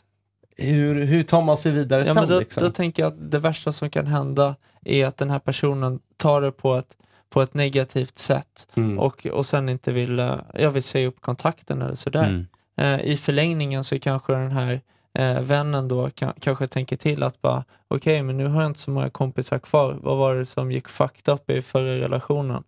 Hur, 0.58 1.02
hur 1.06 1.24
tar 1.24 1.42
man 1.42 1.58
sig 1.58 1.72
vidare 1.72 2.00
Ja, 2.02 2.06
sen? 2.06 2.16
men 2.16 2.28
då, 2.30 2.40
liksom? 2.40 2.64
då 2.64 2.70
tänker 2.70 3.04
jag 3.04 3.14
att 3.14 3.32
det 3.32 3.40
värsta 3.40 3.72
som 3.72 3.90
kan 3.90 4.08
hända 4.08 4.56
är 4.86 5.06
att 5.06 5.18
den 5.18 5.30
här 5.30 5.40
personen 5.40 6.00
tar 6.18 6.42
det 6.42 6.52
på 6.52 6.76
ett, 6.76 6.98
på 7.34 7.42
ett 7.42 7.54
negativt 7.54 8.18
sätt 8.18 8.68
mm. 8.76 9.00
och, 9.00 9.26
och 9.26 9.46
sen 9.46 9.70
inte 9.70 9.92
vill, 9.92 10.20
eh, 10.20 10.36
jag 10.54 10.72
vill 10.72 10.84
säga 10.84 11.08
upp 11.08 11.22
kontakten 11.22 11.82
eller 11.82 11.96
sådär. 11.96 12.28
Mm. 12.28 12.48
Eh, 12.78 13.06
I 13.06 13.18
förlängningen 13.18 13.84
så 13.84 14.00
kanske 14.00 14.34
den 14.34 14.52
här 14.52 14.82
eh, 15.14 15.42
vännen 15.42 15.88
då 15.88 16.10
kan, 16.10 16.34
kanske 16.40 16.68
tänker 16.68 16.96
till 16.96 17.24
att 17.24 17.42
bara 17.42 17.64
okej, 17.88 18.24
men 18.24 18.38
nu 18.38 18.48
har 18.48 18.62
jag 18.62 18.70
inte 18.70 18.80
så 18.80 18.92
många 18.92 19.10
kompisar 19.10 19.60
kvar. 19.60 19.98
Vad 20.02 20.18
var 20.18 20.36
det 20.36 20.46
som 20.46 20.72
gick 20.72 20.90
fucked 20.90 21.34
up 21.34 21.50
i 21.50 21.62
förra 21.62 22.00
relationen? 22.00 22.64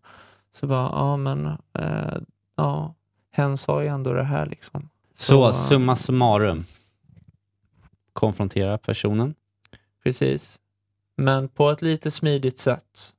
Så 0.51 0.67
bara, 0.67 0.89
ja 0.91 1.17
men, 1.17 1.45
eh, 1.80 2.17
ja, 2.58 2.93
hen 3.32 3.58
sa 3.58 3.82
ju 3.82 3.88
ändå 3.88 4.13
det 4.13 4.23
här 4.23 4.45
liksom. 4.45 4.89
Så 5.13 5.47
eh, 5.47 5.51
summa 5.51 5.95
summarum. 5.95 6.65
Konfrontera 8.13 8.78
personen. 8.78 9.36
Precis. 10.04 10.60
Men 11.17 11.49
på 11.49 11.69
ett 11.69 11.82
lite 11.82 12.12
smidigt 12.12 12.58
sätt. 12.58 13.14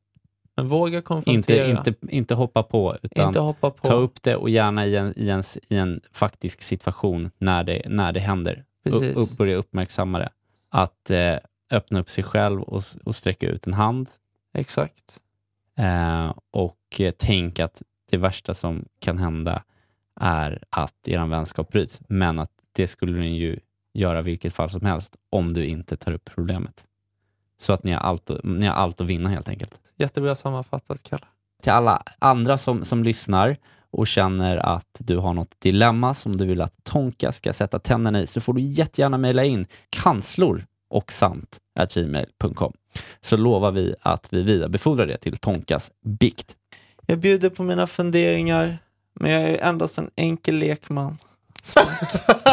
Men 0.57 0.69
våga 0.69 0.99
Inte, 0.99 1.07
konfrontera. 1.07 1.67
inte, 1.67 1.95
inte 2.09 2.35
hoppa 2.35 2.63
på 2.63 2.97
utan 3.03 3.27
inte 3.27 3.41
hoppa 3.41 3.71
på. 3.71 3.87
ta 3.87 3.95
upp 3.95 4.23
det 4.23 4.37
och 4.37 4.51
gärna 4.51 4.87
i 4.87 4.97
en, 4.97 5.13
i 5.17 5.29
en, 5.31 5.43
i 5.69 5.77
en 5.77 6.01
faktisk 6.13 6.63
situation 6.63 7.31
när 7.39 7.65
det, 7.65 7.83
när 7.87 8.13
det 8.13 8.21
händer. 8.21 8.65
Precis. 8.85 9.17
Upp, 9.17 9.39
börja 9.39 9.57
uppmärksamma 9.57 10.19
det. 10.19 10.29
Att 10.71 11.11
eh, 11.11 11.37
öppna 11.71 12.01
upp 12.01 12.11
sig 12.11 12.25
själv 12.25 12.63
och, 12.63 12.83
och 13.05 13.15
sträcka 13.15 13.49
ut 13.49 13.67
en 13.67 13.75
hand. 13.75 14.09
Exakt. 14.55 15.21
Eh, 15.79 16.35
och 16.51 17.01
eh, 17.01 17.15
tänk 17.19 17.59
att 17.61 17.83
det 18.11 18.17
värsta 18.17 18.55
som 18.55 18.85
kan 18.99 19.19
hända 19.19 19.63
är 20.21 20.63
att 20.71 21.09
er 21.09 21.27
vänskap 21.27 21.73
bryts. 21.73 22.03
Men 22.09 22.39
att 22.39 22.51
det 22.73 22.87
skulle 22.87 23.21
ni 23.21 23.37
ju 23.37 23.59
göra 23.93 24.23
vilket 24.23 24.55
fall 24.55 24.71
som 24.71 24.87
helst 24.87 25.17
om 25.31 25.53
du 25.53 25.67
inte 25.67 25.97
tar 25.97 26.13
upp 26.13 26.25
problemet. 26.35 26.85
Så 27.59 27.73
att 27.73 27.85
ni 27.85 27.93
har 27.93 28.01
allt, 28.01 28.31
ni 28.45 28.67
har 28.67 28.75
allt 28.75 29.01
att 29.01 29.07
vinna 29.07 29.29
helt 29.29 29.49
enkelt. 29.49 29.81
Jättebra 29.97 30.35
sammanfattat, 30.35 31.03
Kalle. 31.03 31.25
Till 31.63 31.73
alla 31.73 32.03
andra 32.19 32.59
som, 32.59 32.85
som 32.85 33.05
lyssnar 33.05 33.57
och 33.91 34.07
känner 34.07 34.57
att 34.57 34.97
du 34.99 35.17
har 35.17 35.35
något 35.35 35.61
dilemma 35.61 36.15
som 36.15 36.37
du 36.37 36.47
vill 36.47 36.61
att 36.61 36.85
Tonka 36.85 37.33
ska 37.33 37.53
sätta 37.53 37.79
tänderna 37.79 38.21
i 38.21 38.27
så 38.27 38.41
får 38.41 38.53
du 38.53 38.61
jättegärna 38.61 39.19
mejla 39.19 39.45
in 39.45 39.67
kanslor 39.91 40.67
och 40.91 41.13
sant 41.13 41.59
gmail.com 41.95 42.73
så 43.21 43.37
lovar 43.37 43.73
vi 43.73 43.95
att 44.01 44.33
vi 44.33 44.43
vidarebefordrar 44.43 45.07
det 45.07 45.19
till 45.19 45.37
Tonkas 45.37 45.93
bikt. 46.05 46.57
Jag 47.07 47.19
bjuder 47.19 47.51
på 47.51 47.63
mina 47.63 47.87
funderingar, 47.87 48.79
men 49.21 49.31
jag 49.31 49.43
är 49.43 49.59
endast 49.59 49.99
en 49.99 50.11
enkel 50.17 50.55
lekman. 50.55 51.17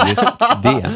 Just 0.08 0.40
det. 0.64 0.92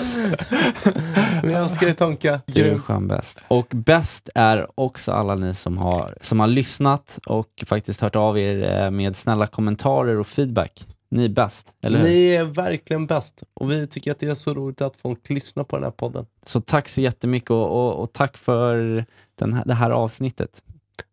Vi 1.43 1.53
älskar 1.53 1.85
dig 1.85 1.95
Tonka. 1.95 2.41
Du 2.45 2.69
är 2.69 2.79
skön 2.79 3.07
bäst. 3.07 3.39
Och 3.47 3.67
bäst 3.69 4.29
är 4.35 4.67
också 4.75 5.11
alla 5.11 5.35
ni 5.35 5.53
som 5.53 5.77
har, 5.77 6.17
som 6.21 6.39
har 6.39 6.47
lyssnat 6.47 7.19
och 7.25 7.63
faktiskt 7.65 8.01
hört 8.01 8.15
av 8.15 8.39
er 8.39 8.83
eh, 8.83 8.91
med 8.91 9.15
snälla 9.15 9.47
kommentarer 9.47 10.19
och 10.19 10.27
feedback. 10.27 10.85
Ni 11.11 11.25
är 11.25 11.29
bäst, 11.29 11.67
eller 11.81 11.99
hur? 11.99 12.05
Ni 12.05 12.29
är 12.29 12.43
verkligen 12.43 13.05
bäst 13.05 13.43
och 13.53 13.71
vi 13.71 13.87
tycker 13.87 14.11
att 14.11 14.19
det 14.19 14.27
är 14.27 14.35
så 14.35 14.53
roligt 14.53 14.81
att 14.81 14.97
folk 14.97 15.29
lyssnar 15.29 15.63
på 15.63 15.75
den 15.75 15.83
här 15.83 15.91
podden. 15.91 16.25
Så 16.45 16.61
tack 16.61 16.89
så 16.89 17.01
jättemycket 17.01 17.51
och, 17.51 17.69
och, 17.69 18.01
och 18.03 18.13
tack 18.13 18.37
för 18.37 19.05
den 19.39 19.53
här, 19.53 19.63
det 19.65 19.73
här 19.73 19.91
avsnittet. 19.91 20.49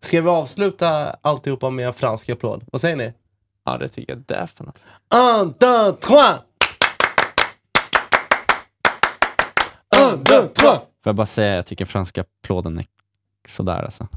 Ska 0.02 0.20
vi 0.20 0.28
avsluta 0.28 1.16
alltihopa 1.22 1.70
med 1.70 1.86
en 1.86 1.94
fransk 1.94 2.28
applåd? 2.28 2.64
Vad 2.72 2.80
säger 2.80 2.96
ni? 2.96 3.12
Ja, 3.64 3.78
det 3.78 3.88
tycker 3.88 4.12
jag 4.12 4.22
definitivt. 4.26 4.86
Un, 5.14 5.54
deux, 5.60 5.96
trois! 6.00 6.38
Un, 10.14 10.22
deux, 10.24 10.48
trois! 10.48 10.78
Får 10.78 11.10
jag 11.10 11.14
bara 11.14 11.26
säga, 11.26 11.54
jag 11.54 11.66
tycker 11.66 11.84
franska 11.84 12.24
applåden 12.42 12.78
är 12.78 12.84
sådär 13.48 13.82
alltså. 13.84 14.08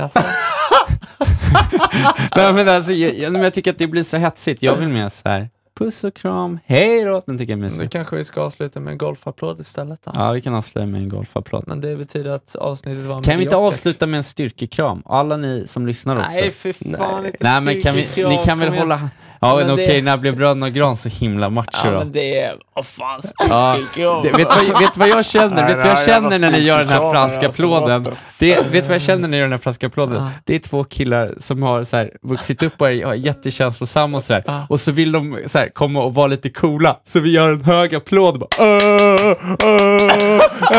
Alltså, 0.00 0.20
Nej, 2.36 2.52
men 2.52 2.68
alltså 2.68 2.92
jag, 2.92 3.18
jag, 3.18 3.32
men 3.32 3.42
jag 3.42 3.54
tycker 3.54 3.70
att 3.70 3.78
det 3.78 3.86
blir 3.86 4.02
så 4.02 4.16
hetsigt. 4.16 4.62
Jag 4.62 4.76
vill 4.76 4.88
mer 4.88 5.08
så 5.08 5.28
här. 5.28 5.50
Puss 5.78 6.04
och 6.04 6.14
kram, 6.14 6.58
hej 6.66 7.04
då. 7.04 7.22
Den 7.26 7.38
tycker 7.38 7.52
jag 7.52 7.58
är 7.58 7.62
nu 7.62 7.70
mysig. 7.70 7.90
kanske 7.90 8.16
vi 8.16 8.24
ska 8.24 8.42
avsluta 8.42 8.80
med 8.80 8.92
en 8.92 8.98
golfapplåd 8.98 9.60
istället 9.60 10.00
då. 10.04 10.10
Ja, 10.14 10.32
vi 10.32 10.40
kan 10.40 10.54
avsluta 10.54 10.86
med 10.86 11.00
en 11.00 11.08
golfapplåd. 11.08 11.64
Men 11.66 11.80
det 11.80 11.96
betyder 11.96 12.30
att 12.30 12.56
avsnittet 12.56 13.04
var 13.04 13.22
Kan 13.22 13.36
vi 13.38 13.44
inte 13.44 13.56
avsluta 13.56 14.06
med 14.06 14.18
en 14.18 14.24
styrkekram? 14.24 15.02
Alla 15.06 15.36
ni 15.36 15.66
som 15.66 15.86
lyssnar 15.86 16.16
också. 16.16 16.28
Nej, 16.30 16.50
för 16.50 16.72
fan 16.72 17.26
inte 17.26 17.36
Nej 17.40 17.60
men 17.60 17.80
kan 17.80 17.94
vi, 17.94 18.28
ni 18.28 18.38
kan 18.44 18.58
väl 18.58 18.74
hålla... 18.78 19.00
Ja 19.40 19.56
men 19.56 19.66
Men 19.66 19.74
okej, 19.74 19.86
det- 19.86 20.02
när 20.02 20.16
blev 20.16 20.36
bröderna 20.36 20.70
Gran 20.70 20.96
så 20.96 21.08
himla 21.08 21.50
macho 21.50 21.68
Ja 21.84 21.90
då? 21.90 21.98
men 21.98 22.12
det 22.12 22.40
är, 22.40 22.54
vad 22.74 22.86
fan 22.86 23.20
Ja, 23.48 23.72
styrkekram. 23.76 24.22
det, 24.22 24.32
vet, 24.32 24.48
vad, 24.48 24.80
vet 24.82 24.96
vad 24.96 25.08
jag 25.08 25.24
känner? 25.24 25.66
vet 25.66 25.76
du 25.76 25.82
vad 25.82 25.90
jag 25.90 26.04
känner 26.04 26.38
när 26.38 26.52
ni 26.52 26.58
gör 26.58 26.78
den 26.78 26.88
här 26.88 27.12
franska 27.12 27.48
applåden? 27.48 28.06
Det, 28.38 28.72
vet 28.72 28.86
vad 28.86 28.94
jag 28.94 29.02
känner 29.02 29.20
när 29.20 29.28
ni 29.28 29.36
gör 29.36 29.44
den 29.44 29.52
här 29.52 29.58
franska 29.58 29.86
applåden? 29.86 30.28
Det 30.44 30.54
är 30.54 30.58
två 30.58 30.84
killar 30.84 31.34
som 31.38 31.62
har 31.62 31.84
så 31.84 31.96
här, 31.96 32.10
vuxit 32.22 32.62
upp 32.62 32.80
och 32.80 32.88
är 32.90 33.06
är 33.06 33.14
jättekänslosamma 33.14 34.16
och 34.18 34.24
så 34.24 34.32
här. 34.34 34.66
Och 34.68 34.80
så 34.80 34.92
vill 34.92 35.12
de 35.12 35.38
så 35.46 35.58
här, 35.58 35.65
komma 35.74 36.02
och 36.02 36.14
vara 36.14 36.26
lite 36.26 36.50
coola, 36.50 36.96
så 37.04 37.20
vi 37.20 37.32
gör 37.32 37.52
en 37.52 37.64
hög 37.64 37.94
applåd 37.94 38.38
bara 38.38 38.48
"Äh, 38.58 39.36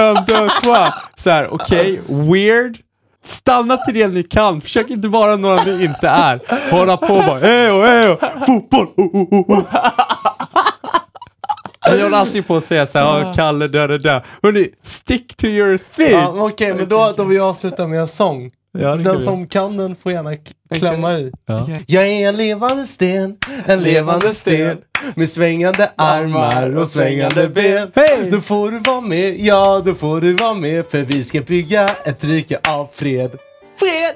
en. 0.02 0.92
Så 1.18 1.30
här, 1.30 1.54
okej, 1.54 2.02
weird. 2.08 2.78
Stanna 3.26 3.78
till 3.78 3.94
det 3.94 4.08
ni 4.08 4.24
kan, 4.24 4.62
försök 4.62 4.90
inte 4.90 5.08
vara 5.08 5.36
några 5.36 5.64
ni 5.64 5.84
inte 5.84 6.08
är. 6.08 6.40
Hålla 6.72 6.98
på 6.98 7.16
bara, 7.16 7.40
ejo, 7.42 7.86
ejo, 7.86 8.18
fotboll, 8.48 8.88
oh, 8.98 9.06
oh, 9.16 9.24
oh, 9.32 9.50
oh. 9.60 9.64
Jag 11.82 12.04
håller 12.04 12.18
alltid 12.18 12.48
på 12.48 12.56
att 12.56 12.64
säga 12.64 12.88
såhär, 12.88 13.34
Kalle 13.34 13.68
dö, 13.68 13.88
dö, 13.88 13.98
dö. 13.98 14.22
Hörni, 14.44 14.70
stick 14.84 15.36
to 15.38 15.46
your 15.46 15.78
thing! 15.96 16.12
Ja, 16.12 16.28
Okej, 16.30 16.42
Okej, 16.42 16.74
men 16.74 16.90
då, 16.90 17.14
då 17.18 17.24
vill 17.24 17.38
jag 17.38 17.46
avsluta 17.48 17.88
med 17.88 18.00
en 18.00 18.08
sång. 18.08 18.52
Ja, 18.80 18.96
den 18.96 19.18
vi. 19.18 19.24
som 19.24 19.48
kan 19.48 19.78
den 19.78 19.96
får 19.96 20.12
gärna 20.12 20.32
klämma 20.76 21.14
i. 21.14 21.32
Ja. 21.46 21.68
Jag 21.88 22.08
är 22.08 22.30
en 22.30 22.38
levande 22.38 22.86
sten, 22.86 23.36
en 23.66 23.82
levande 23.82 24.34
sten 24.34 24.78
med 25.16 25.30
svängande 25.30 25.92
armar 25.96 26.78
och 26.78 26.88
svängande 26.88 27.48
ben. 27.48 27.92
Hej! 27.96 28.30
Då 28.32 28.42
får 28.42 28.72
du 28.72 28.80
vara 28.80 29.02
med, 29.02 29.40
ja 29.40 29.82
då 29.86 29.96
får 29.96 30.22
du 30.22 30.34
vara 30.34 30.54
med 30.54 30.86
för 30.90 30.98
vi 30.98 31.24
ska 31.24 31.42
bygga 31.42 31.90
ett 32.04 32.24
rike 32.24 32.60
av 32.68 32.90
fred. 32.94 33.32
Fred! 33.80 34.16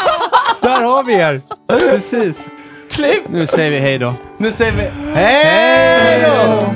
Där 0.62 0.82
har 0.82 1.04
vi 1.04 1.14
er! 1.14 1.40
Precis. 1.68 2.46
Klipp! 2.90 3.22
Nu 3.28 3.46
säger 3.46 3.70
vi 3.70 3.78
hej 3.78 3.98
då. 3.98 4.14
Nu 4.38 4.52
säger 4.52 4.72
vi 4.72 5.12
hej 5.14 6.22
då! 6.22 6.72